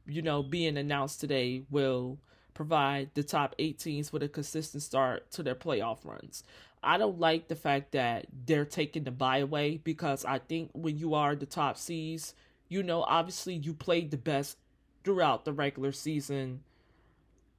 you 0.05 0.21
know, 0.21 0.43
being 0.43 0.77
announced 0.77 1.19
today 1.19 1.63
will 1.69 2.19
provide 2.53 3.09
the 3.13 3.23
top 3.23 3.55
eight 3.59 3.79
teams 3.79 4.13
with 4.13 4.23
a 4.23 4.29
consistent 4.29 4.83
start 4.83 5.31
to 5.31 5.43
their 5.43 5.55
playoff 5.55 6.05
runs. 6.05 6.43
I 6.83 6.97
don't 6.97 7.19
like 7.19 7.47
the 7.47 7.55
fact 7.55 7.93
that 7.93 8.27
they're 8.45 8.65
taking 8.65 9.03
the 9.03 9.11
bye 9.11 9.39
away 9.39 9.77
because 9.83 10.23
I 10.23 10.37
think 10.39 10.69
when 10.73 10.97
you 10.97 11.15
are 11.15 11.35
the 11.35 11.47
top 11.47 11.77
seeds, 11.77 12.35
you 12.69 12.83
know, 12.83 13.03
obviously 13.03 13.55
you 13.55 13.73
played 13.73 14.11
the 14.11 14.17
best 14.17 14.57
throughout 15.03 15.45
the 15.45 15.53
regular 15.53 15.91
season 15.91 16.61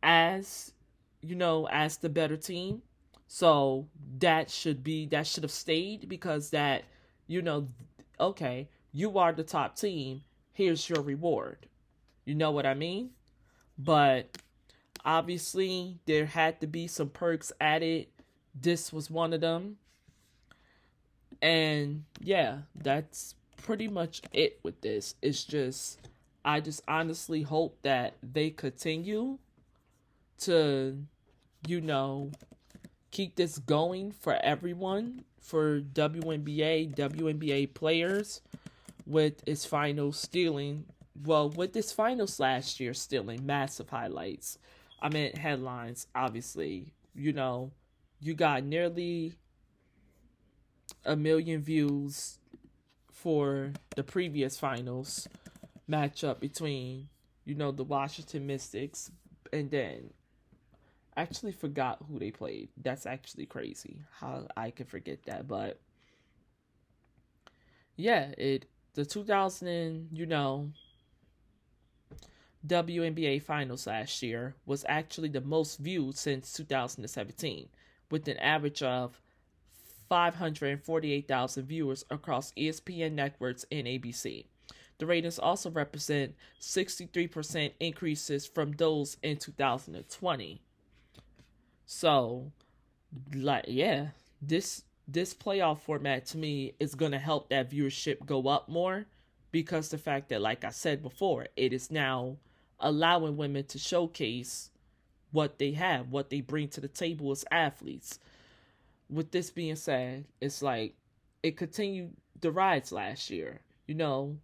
as 0.03 0.73
you 1.27 1.35
know, 1.35 1.67
as 1.69 1.97
the 1.99 2.09
better 2.09 2.37
team. 2.37 2.83
So 3.27 3.89
that 4.19 4.51
should 4.51 4.85
be 4.85 5.07
that 5.07 5.27
should 5.27 5.43
have 5.43 5.53
stayed 5.53 6.09
because 6.09 6.51
that, 6.51 6.85
you 7.27 7.43
know, 7.43 7.69
okay, 8.21 8.69
you 8.93 9.19
are 9.19 9.33
the 9.33 9.43
top 9.43 9.77
team. 9.77 10.23
Here's 10.53 10.89
your 10.89 11.03
reward. 11.03 11.67
You 12.25 12.35
know 12.35 12.51
what 12.51 12.67
I 12.67 12.75
mean? 12.75 13.11
But 13.79 14.39
obviously 15.05 15.99
there 16.07 16.27
had 16.27 16.61
to 16.61 16.67
be 16.67 16.87
some 16.87 17.11
perks 17.11 17.53
added. 17.61 18.07
This 18.55 18.93
was 18.93 19.11
one 19.11 19.33
of 19.33 19.41
them. 19.41 19.77
And 21.43 22.05
yeah, 22.21 22.61
that's 22.75 23.35
pretty 23.57 23.89
much 23.89 24.23
it 24.33 24.61
with 24.63 24.81
this. 24.81 25.15
It's 25.21 25.45
just 25.45 25.99
I 26.45 26.61
just 26.61 26.83
honestly 26.89 27.43
hope 27.43 27.79
that 27.83 28.15
they 28.23 28.51
continue 28.51 29.39
to 30.39 31.07
you 31.67 31.81
know, 31.81 32.31
keep 33.11 33.37
this 33.37 33.59
going 33.59 34.13
for 34.13 34.35
everyone, 34.43 35.25
for 35.41 35.81
WNBA, 35.81 36.95
WNBA 36.95 37.73
players, 37.75 38.41
with 39.07 39.43
its 39.47 39.65
finals 39.65 40.19
stealing, 40.19 40.85
well, 41.25 41.49
with 41.49 41.73
this 41.73 41.93
finals 41.93 42.41
last 42.41 42.81
year 42.81 42.93
stealing 42.93 43.47
massive 43.47 43.89
highlights. 43.89 44.59
I 45.01 45.09
meant 45.09 45.39
headlines, 45.39 46.07
obviously. 46.15 46.93
You 47.15 47.33
know, 47.33 47.71
you 48.21 48.35
got 48.35 48.65
nearly 48.65 49.35
a 51.05 51.17
million 51.17 51.63
views 51.63 52.39
for 53.11 53.73
the 53.95 54.03
previous 54.03 54.59
finals 54.59 55.29
matchup 55.89 56.41
between, 56.41 57.09
you 57.45 57.55
know, 57.55 57.71
the 57.71 57.85
Washington 57.85 58.47
Mystics 58.47 59.11
and 59.53 59.71
then 59.71 60.11
actually 61.17 61.53
forgot 61.53 62.05
who 62.09 62.19
they 62.19 62.31
played. 62.31 62.69
That's 62.83 63.07
actually 63.07 63.47
crazy 63.47 64.03
how 64.21 64.47
I 64.57 64.71
can 64.71 64.87
forget 64.87 65.25
that. 65.27 65.49
But 65.49 65.81
yeah, 67.97 68.33
it 68.37 68.67
the 68.95 69.05
2000 69.05 69.69
and, 69.69 70.09
you 70.13 70.27
know 70.27 70.71
WNBA 72.67 73.43
finals 73.43 73.87
last 73.87 74.23
year 74.23 74.57
was 74.65 74.85
actually 74.89 75.29
the 75.29 75.41
most 75.41 75.79
viewed 75.79 76.17
since 76.17 76.53
2017 76.55 77.69
with 78.11 78.27
an 78.27 78.39
average 78.39 78.83
of 78.83 79.21
548,000 80.09 81.67
viewers 81.67 82.05
across 82.11 82.53
ESPN 82.53 83.13
networks 83.13 83.65
and 83.71 83.87
ABC. 83.87 84.47
The 84.99 85.07
ratings 85.07 85.39
also 85.39 85.71
represent 85.71 86.35
63% 86.61 87.73
increases 87.79 88.47
from 88.47 88.73
those 88.73 89.17
in 89.23 89.37
2020. 89.37 90.63
So, 91.87 92.51
like, 93.33 93.65
yeah, 93.69 94.09
this 94.43 94.83
this 95.09 95.33
playoff 95.33 95.79
format 95.79 96.27
to 96.27 96.37
me 96.39 96.75
is 96.81 96.97
gonna 96.97 97.19
help 97.19 97.49
that 97.49 97.71
viewership 97.71 98.27
go 98.27 98.49
up 98.49 98.69
more 98.69 99.07
because 99.53 99.89
the 99.89 99.99
fact 99.99 100.29
that, 100.29 100.43
like 100.43 100.65
I 100.65 100.71
said 100.71 101.01
before, 101.01 101.47
it 101.57 101.73
is 101.73 101.91
now 101.91 102.37
allowing 102.81 103.37
women 103.37 103.65
to 103.67 103.79
showcase 103.79 104.71
what 105.31 105.59
they 105.59 105.73
have, 105.73 106.11
what 106.11 106.29
they 106.29 106.41
bring 106.41 106.69
to 106.69 106.81
the 106.81 106.89
table 106.89 107.31
as 107.31 107.45
athletes. 107.51 108.19
With 109.09 109.31
this 109.31 109.51
being 109.51 109.77
said, 109.77 110.25
it's 110.41 110.63
like 110.63 110.95
it 111.43 111.57
continued 111.57 112.17
the 112.41 112.51
rise 112.51 112.91
last 112.91 113.31
year. 113.31 113.61
You 113.87 113.95
know, 113.95 114.39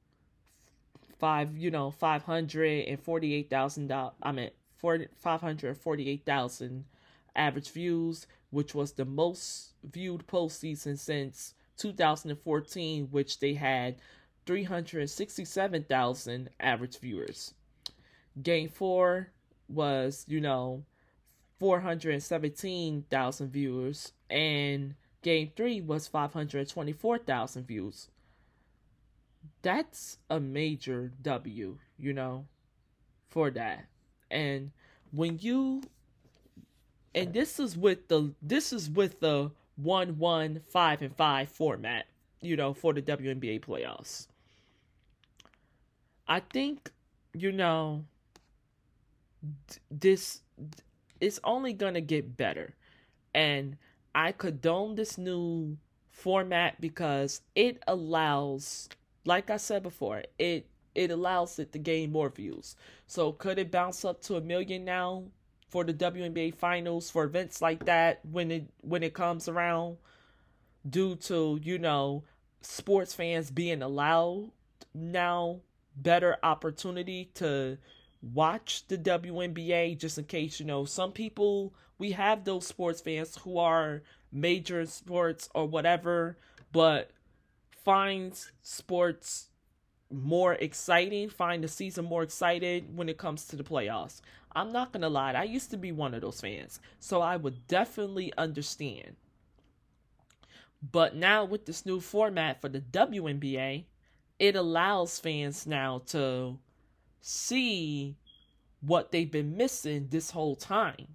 five, 1.18 1.57
you 1.59 1.72
know, 1.72 1.90
five 1.90 2.22
hundred 2.22 2.85
and 2.87 3.00
forty-eight 3.00 3.50
thousand 3.50 3.88
dollars. 3.88 4.14
I 4.22 4.31
mean, 4.31 4.50
five 5.17 5.40
hundred 5.40 5.77
forty-eight 5.77 6.25
thousand 6.25 6.85
average 7.35 7.70
views, 7.70 8.26
which 8.50 8.74
was 8.74 8.92
the 8.92 9.04
most 9.04 9.72
viewed 9.85 10.26
postseason 10.26 10.98
since 10.98 11.54
2014, 11.78 13.08
which 13.10 13.40
they 13.40 13.54
had 13.54 13.96
367,000 14.46 16.50
average 16.60 16.98
viewers. 16.98 17.54
Game 18.42 18.68
four 18.68 19.30
was, 19.68 20.24
you 20.28 20.40
know, 20.40 20.85
417,000 21.58 23.50
viewers, 23.50 24.12
and 24.28 24.94
game 25.22 25.52
three 25.56 25.80
was 25.80 26.08
524,000 26.08 27.66
views. 27.66 28.08
That's 29.62 30.18
a 30.28 30.40
major 30.40 31.12
W, 31.22 31.78
you 31.98 32.12
know, 32.12 32.46
for 33.30 33.50
that. 33.50 33.87
And 34.30 34.72
when 35.12 35.38
you 35.40 35.83
and 37.15 37.33
this 37.33 37.60
is 37.60 37.77
with 37.77 38.08
the 38.08 38.33
this 38.40 38.73
is 38.73 38.90
with 38.90 39.21
the 39.21 39.50
one 39.77 40.19
one 40.19 40.60
five 40.69 41.02
and 41.02 41.15
five 41.15 41.48
format, 41.48 42.06
you 42.40 42.56
know, 42.56 42.73
for 42.73 42.92
the 42.92 43.02
WNBA 43.02 43.60
playoffs. 43.60 44.29
I 46.27 46.40
think, 46.40 46.90
you 47.35 47.52
know, 47.52 48.04
this 49.90 50.40
it's 51.21 51.40
only 51.44 51.75
to 51.94 52.00
get 52.00 52.37
better. 52.37 52.75
And 53.35 53.77
I 54.15 54.33
condone 54.33 54.94
this 54.94 55.17
new 55.19 55.77
format 56.10 56.81
because 56.81 57.40
it 57.54 57.83
allows 57.87 58.88
like 59.25 59.50
I 59.50 59.56
said 59.56 59.83
before, 59.83 60.25
it 60.38 60.67
it 60.94 61.10
allows 61.10 61.58
it 61.58 61.73
to 61.73 61.79
gain 61.79 62.13
more 62.13 62.29
views. 62.29 62.77
So 63.06 63.33
could 63.33 63.58
it 63.58 63.71
bounce 63.71 64.04
up 64.04 64.21
to 64.23 64.37
a 64.37 64.40
million 64.40 64.85
now 64.85 65.25
for 65.73 65.85
the 65.85 65.94
WNBA 65.94 66.54
finals 66.54 67.10
for 67.10 67.25
events 67.25 67.62
like 67.62 67.87
that 67.87 68.20
when 68.31 68.50
it 68.50 68.70
when 68.83 69.02
it 69.02 69.14
comes 69.14 69.48
around 69.48 69.96
due 70.88 71.16
to, 71.16 71.58
you 71.62 71.79
know, 71.79 72.23
sports 72.60 73.14
fans 73.14 73.50
being 73.50 73.81
allowed 73.81 74.50
now 74.92 75.60
better 75.96 76.37
opportunity 76.42 77.31
to 77.33 77.79
watch 78.35 78.87
the 78.88 78.98
WNBA 78.98 79.98
just 79.98 80.18
in 80.18 80.25
case 80.25 80.60
you 80.60 80.66
know 80.66 80.85
some 80.85 81.10
people 81.10 81.75
we 81.98 82.12
have 82.12 82.44
those 82.44 82.66
sports 82.66 83.00
fans 83.00 83.37
who 83.38 83.58
are 83.58 84.02
major 84.31 84.85
sports 84.87 85.48
or 85.54 85.66
whatever 85.66 86.37
but 86.70 87.10
finds 87.85 88.52
sports 88.62 89.48
more 90.13 90.54
exciting, 90.54 91.29
find 91.29 91.65
the 91.65 91.69
season 91.69 92.04
more 92.04 92.23
excited 92.23 92.96
when 92.96 93.08
it 93.08 93.19
comes 93.19 93.46
to 93.46 93.56
the 93.56 93.65
playoffs. 93.65 94.21
I'm 94.54 94.73
not 94.73 94.92
gonna 94.92 95.08
lie, 95.08 95.33
I 95.33 95.44
used 95.44 95.71
to 95.71 95.77
be 95.77 95.92
one 95.92 96.15
of 96.15 96.21
those 96.21 96.40
fans, 96.40 96.81
so 97.00 97.21
I 97.21 97.37
would 97.37 97.67
definitely 97.67 98.33
understand. 98.37 99.17
But 100.83 101.15
now 101.15 101.44
with 101.44 101.67
this 101.67 101.87
new 101.87 102.00
format 102.00 102.60
for 102.60 102.69
the 102.69 102.81
WNBA, 102.81 103.85
it 104.38 104.56
allows 104.56 105.21
fans 105.21 105.67
now 105.67 106.02
to 106.06 106.58
see 107.21 108.17
what 108.81 109.13
they've 109.13 109.31
been 109.31 109.56
missing 109.56 110.08
this 110.10 110.33
whole 110.33 110.56
time. 110.56 111.06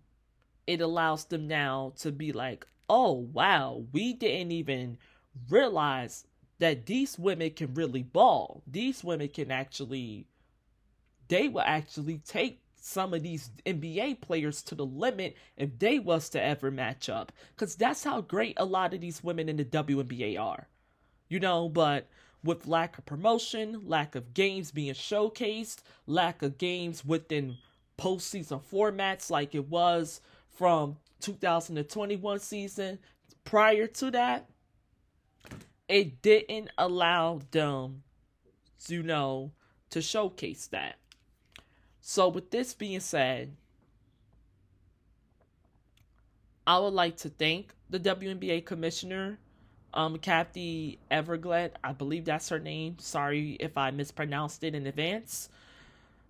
It 0.65 0.81
allows 0.81 1.25
them 1.25 1.47
now 1.47 1.93
to 1.97 2.11
be 2.11 2.31
like, 2.31 2.65
oh 2.89 3.11
wow, 3.33 3.83
we 3.91 4.13
didn't 4.13 4.53
even 4.53 4.97
realize 5.49 6.25
that 6.59 6.85
these 6.85 7.17
women 7.19 7.51
can 7.51 7.73
really 7.73 8.03
ball. 8.03 8.61
These 8.65 9.03
women 9.03 9.29
can 9.29 9.51
actually, 9.51 10.25
they 11.27 11.47
will 11.47 11.61
actually 11.61 12.19
take 12.19 12.61
some 12.79 13.13
of 13.13 13.21
these 13.21 13.49
NBA 13.65 14.21
players 14.21 14.61
to 14.63 14.75
the 14.75 14.85
limit 14.85 15.35
if 15.57 15.77
they 15.77 15.99
was 15.99 16.29
to 16.29 16.41
ever 16.41 16.71
match 16.71 17.09
up. 17.09 17.31
Because 17.55 17.75
that's 17.75 18.03
how 18.03 18.21
great 18.21 18.55
a 18.57 18.65
lot 18.65 18.93
of 18.93 19.01
these 19.01 19.23
women 19.23 19.49
in 19.49 19.57
the 19.57 19.65
WNBA 19.65 20.39
are. 20.39 20.67
You 21.29 21.39
know, 21.39 21.67
but 21.69 22.07
with 22.43 22.67
lack 22.67 22.97
of 22.97 23.05
promotion, 23.05 23.81
lack 23.85 24.15
of 24.15 24.33
games 24.33 24.71
being 24.71 24.93
showcased, 24.93 25.79
lack 26.05 26.41
of 26.41 26.57
games 26.57 27.03
within 27.03 27.57
postseason 27.97 28.61
formats 28.71 29.29
like 29.29 29.53
it 29.53 29.67
was 29.67 30.21
from 30.49 30.97
2021 31.19 32.39
season 32.39 32.99
prior 33.43 33.87
to 33.87 34.11
that, 34.11 34.47
it 35.87 36.21
didn't 36.21 36.69
allow 36.77 37.41
them, 37.51 38.03
you 38.87 39.03
know, 39.03 39.51
to 39.89 40.01
showcase 40.01 40.67
that. 40.67 40.97
So, 42.01 42.27
with 42.27 42.51
this 42.51 42.73
being 42.73 42.99
said, 42.99 43.55
I 46.65 46.79
would 46.79 46.93
like 46.93 47.17
to 47.17 47.29
thank 47.29 47.73
the 47.89 47.99
WNBA 47.99 48.65
commissioner, 48.65 49.39
um, 49.93 50.17
Kathy 50.17 50.99
Everglade. 51.09 51.71
I 51.83 51.93
believe 51.93 52.25
that's 52.25 52.49
her 52.49 52.59
name. 52.59 52.97
Sorry 52.99 53.57
if 53.59 53.77
I 53.77 53.91
mispronounced 53.91 54.63
it 54.63 54.75
in 54.75 54.85
advance 54.85 55.49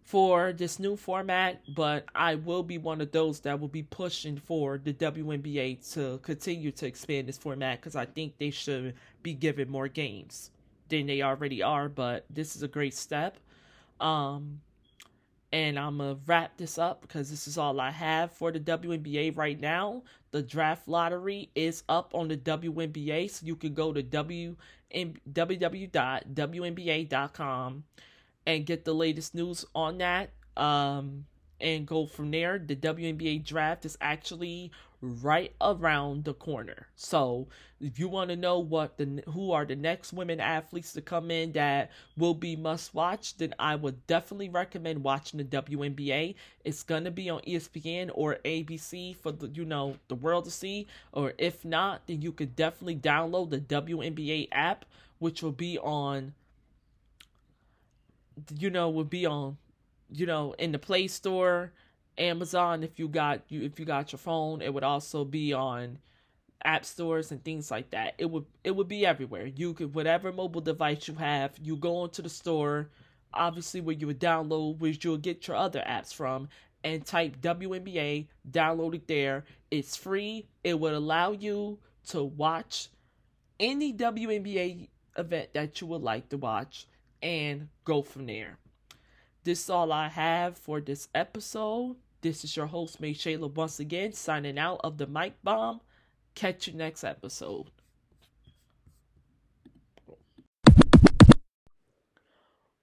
for 0.07 0.53
this 0.53 0.79
new 0.79 0.95
format, 0.95 1.61
but 1.75 2.05
I 2.15 2.35
will 2.35 2.63
be 2.63 2.77
one 2.77 3.01
of 3.01 3.11
those 3.11 3.41
that 3.41 3.59
will 3.59 3.67
be 3.67 3.83
pushing 3.83 4.37
for 4.37 4.77
the 4.77 4.93
WNBA 4.93 5.93
to 5.93 6.19
continue 6.19 6.71
to 6.71 6.85
expand 6.85 7.27
this 7.27 7.37
format 7.37 7.81
because 7.81 7.95
I 7.95 8.05
think 8.05 8.37
they 8.37 8.51
should 8.51 8.93
be 9.27 9.33
given 9.33 9.69
more 9.69 9.89
games 9.89 10.51
than 10.87 11.05
they 11.05 11.21
already 11.21 11.61
are. 11.61 11.89
But 11.89 12.25
this 12.29 12.55
is 12.55 12.63
a 12.63 12.67
great 12.67 12.93
step. 12.93 13.37
Um, 13.99 14.61
and 15.51 15.77
I'm 15.77 15.97
gonna 15.97 16.17
wrap 16.25 16.55
this 16.55 16.77
up 16.77 17.01
because 17.01 17.29
this 17.29 17.45
is 17.45 17.57
all 17.57 17.81
I 17.81 17.91
have 17.91 18.31
for 18.31 18.53
the 18.53 18.59
WNBA 18.61 19.35
right 19.35 19.59
now. 19.59 20.03
The 20.31 20.41
draft 20.41 20.87
lottery 20.87 21.49
is 21.55 21.83
up 21.89 22.15
on 22.15 22.29
the 22.29 22.37
WNBA, 22.37 23.29
so 23.29 23.45
you 23.45 23.57
can 23.57 23.73
go 23.73 23.91
to 23.91 24.01
www.wnba.com 24.01 24.63
and 28.45 28.65
get 28.65 28.85
the 28.85 28.95
latest 28.95 29.35
news 29.35 29.65
on 29.75 29.97
that 29.97 30.29
um, 30.55 31.25
and 31.59 31.85
go 31.85 32.05
from 32.05 32.31
there. 32.31 32.59
The 32.59 32.77
WNBA 32.77 33.43
draft 33.45 33.83
is 33.83 33.97
actually 33.99 34.71
right 35.01 35.53
around 35.61 36.25
the 36.25 36.33
corner. 36.33 36.87
So, 36.95 37.47
if 37.79 37.99
you 37.99 38.07
want 38.07 38.29
to 38.31 38.35
know 38.35 38.59
what 38.59 38.97
the 38.97 39.23
who 39.27 39.51
are 39.51 39.65
the 39.65 39.75
next 39.75 40.13
women 40.13 40.39
athletes 40.39 40.93
to 40.93 41.01
come 41.01 41.29
in 41.29 41.51
that 41.53 41.91
will 42.17 42.33
be 42.33 42.55
must 42.55 42.93
watch, 42.93 43.37
then 43.37 43.53
I 43.59 43.75
would 43.75 44.05
definitely 44.07 44.49
recommend 44.49 45.03
watching 45.03 45.37
the 45.37 45.43
WNBA. 45.43 46.35
It's 46.65 46.83
going 46.83 47.03
to 47.03 47.11
be 47.11 47.29
on 47.29 47.41
ESPN 47.41 48.09
or 48.13 48.37
ABC 48.43 49.15
for 49.15 49.31
the 49.31 49.47
you 49.49 49.65
know, 49.65 49.97
the 50.07 50.15
world 50.15 50.45
to 50.45 50.51
see, 50.51 50.87
or 51.11 51.33
if 51.37 51.63
not, 51.63 52.07
then 52.07 52.21
you 52.21 52.31
could 52.31 52.55
definitely 52.55 52.95
download 52.95 53.51
the 53.51 53.59
WNBA 53.59 54.47
app 54.51 54.85
which 55.19 55.41
will 55.41 55.51
be 55.51 55.79
on 55.79 56.33
you 58.55 58.69
know, 58.69 58.89
will 58.89 59.03
be 59.03 59.25
on, 59.25 59.57
you 60.11 60.25
know, 60.25 60.53
in 60.53 60.71
the 60.71 60.79
Play 60.79 61.07
Store, 61.07 61.71
Amazon 62.17 62.83
if 62.83 62.99
you 62.99 63.07
got 63.07 63.41
you 63.49 63.61
if 63.61 63.79
you 63.79 63.85
got 63.85 64.11
your 64.11 64.19
phone. 64.19 64.61
It 64.61 64.73
would 64.73 64.83
also 64.83 65.23
be 65.23 65.53
on 65.53 65.99
app 66.63 66.85
stores 66.85 67.31
and 67.31 67.43
things 67.43 67.69
like 67.71 67.91
that. 67.91 68.15
It 68.17 68.25
would 68.29 68.45
it 68.63 68.75
would 68.75 68.87
be 68.87 69.05
everywhere. 69.05 69.45
You 69.45 69.73
could 69.73 69.93
whatever 69.93 70.31
mobile 70.31 70.61
device 70.61 71.07
you 71.07 71.15
have, 71.15 71.57
you 71.61 71.75
go 71.75 72.03
into 72.03 72.21
the 72.21 72.29
store, 72.29 72.89
obviously 73.33 73.81
where 73.81 73.95
you 73.95 74.07
would 74.07 74.19
download, 74.19 74.79
where 74.79 74.91
you'll 74.91 75.17
get 75.17 75.47
your 75.47 75.57
other 75.57 75.83
apps 75.87 76.13
from, 76.13 76.49
and 76.83 77.05
type 77.05 77.39
WNBA, 77.41 78.27
download 78.49 78.95
it 78.95 79.07
there. 79.07 79.45
It's 79.71 79.95
free. 79.95 80.47
It 80.63 80.79
would 80.79 80.93
allow 80.93 81.31
you 81.31 81.79
to 82.07 82.23
watch 82.23 82.89
any 83.59 83.93
WNBA 83.93 84.89
event 85.17 85.53
that 85.53 85.81
you 85.81 85.87
would 85.87 86.01
like 86.01 86.29
to 86.29 86.37
watch 86.37 86.87
and 87.21 87.69
go 87.83 88.01
from 88.01 88.25
there. 88.27 88.57
This 89.43 89.63
is 89.63 89.69
all 89.69 89.91
I 89.91 90.09
have 90.09 90.57
for 90.57 90.81
this 90.81 91.07
episode. 91.15 91.95
This 92.21 92.43
is 92.43 92.57
your 92.57 92.65
host, 92.65 92.99
Maeshaila, 92.99 93.53
once 93.53 93.79
again, 93.79 94.11
signing 94.11 94.57
out 94.57 94.81
of 94.83 94.97
the 94.97 95.05
Mic 95.05 95.35
Bomb. 95.43 95.81
Catch 96.33 96.67
you 96.67 96.73
next 96.73 97.03
episode. 97.03 97.67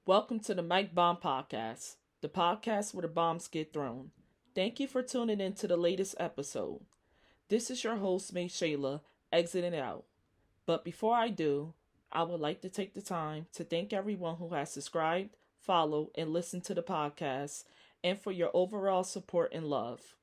Welcome 0.06 0.38
to 0.40 0.54
the 0.54 0.62
Mic 0.62 0.94
Bomb 0.94 1.16
Podcast, 1.16 1.96
the 2.20 2.28
podcast 2.28 2.94
where 2.94 3.02
the 3.02 3.08
bombs 3.08 3.48
get 3.48 3.72
thrown. 3.72 4.12
Thank 4.54 4.78
you 4.78 4.86
for 4.86 5.02
tuning 5.02 5.40
in 5.40 5.54
to 5.54 5.66
the 5.66 5.76
latest 5.76 6.14
episode. 6.20 6.82
This 7.48 7.72
is 7.72 7.82
your 7.82 7.96
host, 7.96 8.32
Maeshaila, 8.32 9.00
exiting 9.32 9.74
out. 9.74 10.04
But 10.64 10.84
before 10.84 11.16
I 11.16 11.30
do, 11.30 11.74
I 12.12 12.22
would 12.22 12.38
like 12.38 12.60
to 12.60 12.68
take 12.68 12.94
the 12.94 13.02
time 13.02 13.46
to 13.54 13.64
thank 13.64 13.92
everyone 13.92 14.36
who 14.36 14.50
has 14.50 14.70
subscribed, 14.70 15.30
followed, 15.60 16.10
and 16.14 16.32
listened 16.32 16.62
to 16.64 16.74
the 16.74 16.84
podcast, 16.84 17.64
and 18.04 18.20
for 18.20 18.30
your 18.30 18.50
overall 18.54 19.02
support 19.02 19.50
and 19.52 19.66
love. 19.66 20.14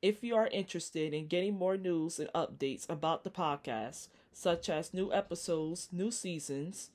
If 0.00 0.24
you 0.24 0.34
are 0.36 0.46
interested 0.46 1.12
in 1.12 1.26
getting 1.26 1.54
more 1.54 1.76
news 1.76 2.18
and 2.18 2.30
updates 2.32 2.88
about 2.88 3.24
the 3.24 3.30
podcast, 3.30 4.08
such 4.32 4.70
as 4.70 4.94
new 4.94 5.12
episodes, 5.12 5.88
new 5.92 6.10
seasons, 6.10 6.90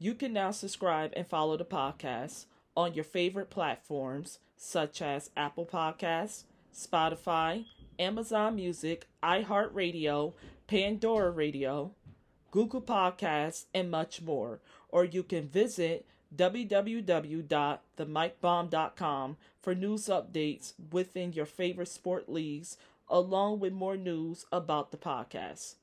you 0.00 0.14
can 0.14 0.32
now 0.32 0.50
subscribe 0.50 1.12
and 1.14 1.26
follow 1.26 1.56
the 1.56 1.64
podcast 1.64 2.46
on 2.76 2.94
your 2.94 3.04
favorite 3.04 3.50
platforms 3.50 4.40
such 4.56 5.00
as 5.00 5.30
Apple 5.36 5.66
Podcasts, 5.66 6.44
Spotify, 6.74 7.66
Amazon 7.98 8.56
Music, 8.56 9.06
iHeartRadio, 9.22 10.32
Pandora 10.66 11.30
Radio, 11.30 11.92
Google 12.50 12.82
Podcasts, 12.82 13.66
and 13.72 13.90
much 13.90 14.22
more. 14.22 14.60
Or 14.88 15.04
you 15.04 15.22
can 15.22 15.48
visit 15.48 16.06
www.themicbomb.com 16.36 19.36
for 19.62 19.74
news 19.74 20.06
updates 20.06 20.72
within 20.92 21.32
your 21.32 21.46
favorite 21.46 21.88
sport 21.88 22.28
leagues, 22.28 22.76
along 23.08 23.60
with 23.60 23.72
more 23.72 23.96
news 23.96 24.44
about 24.52 24.90
the 24.90 24.96
podcast. 24.96 25.74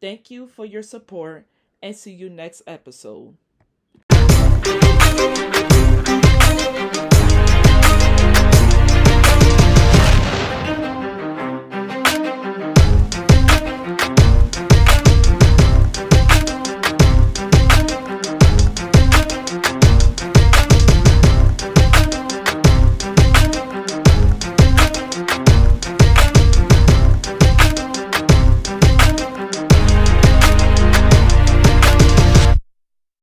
Thank 0.00 0.30
you 0.30 0.46
for 0.46 0.64
your 0.64 0.82
support 0.82 1.44
and 1.82 1.94
see 1.94 2.12
you 2.12 2.30
next 2.30 2.62
episode. 2.66 3.36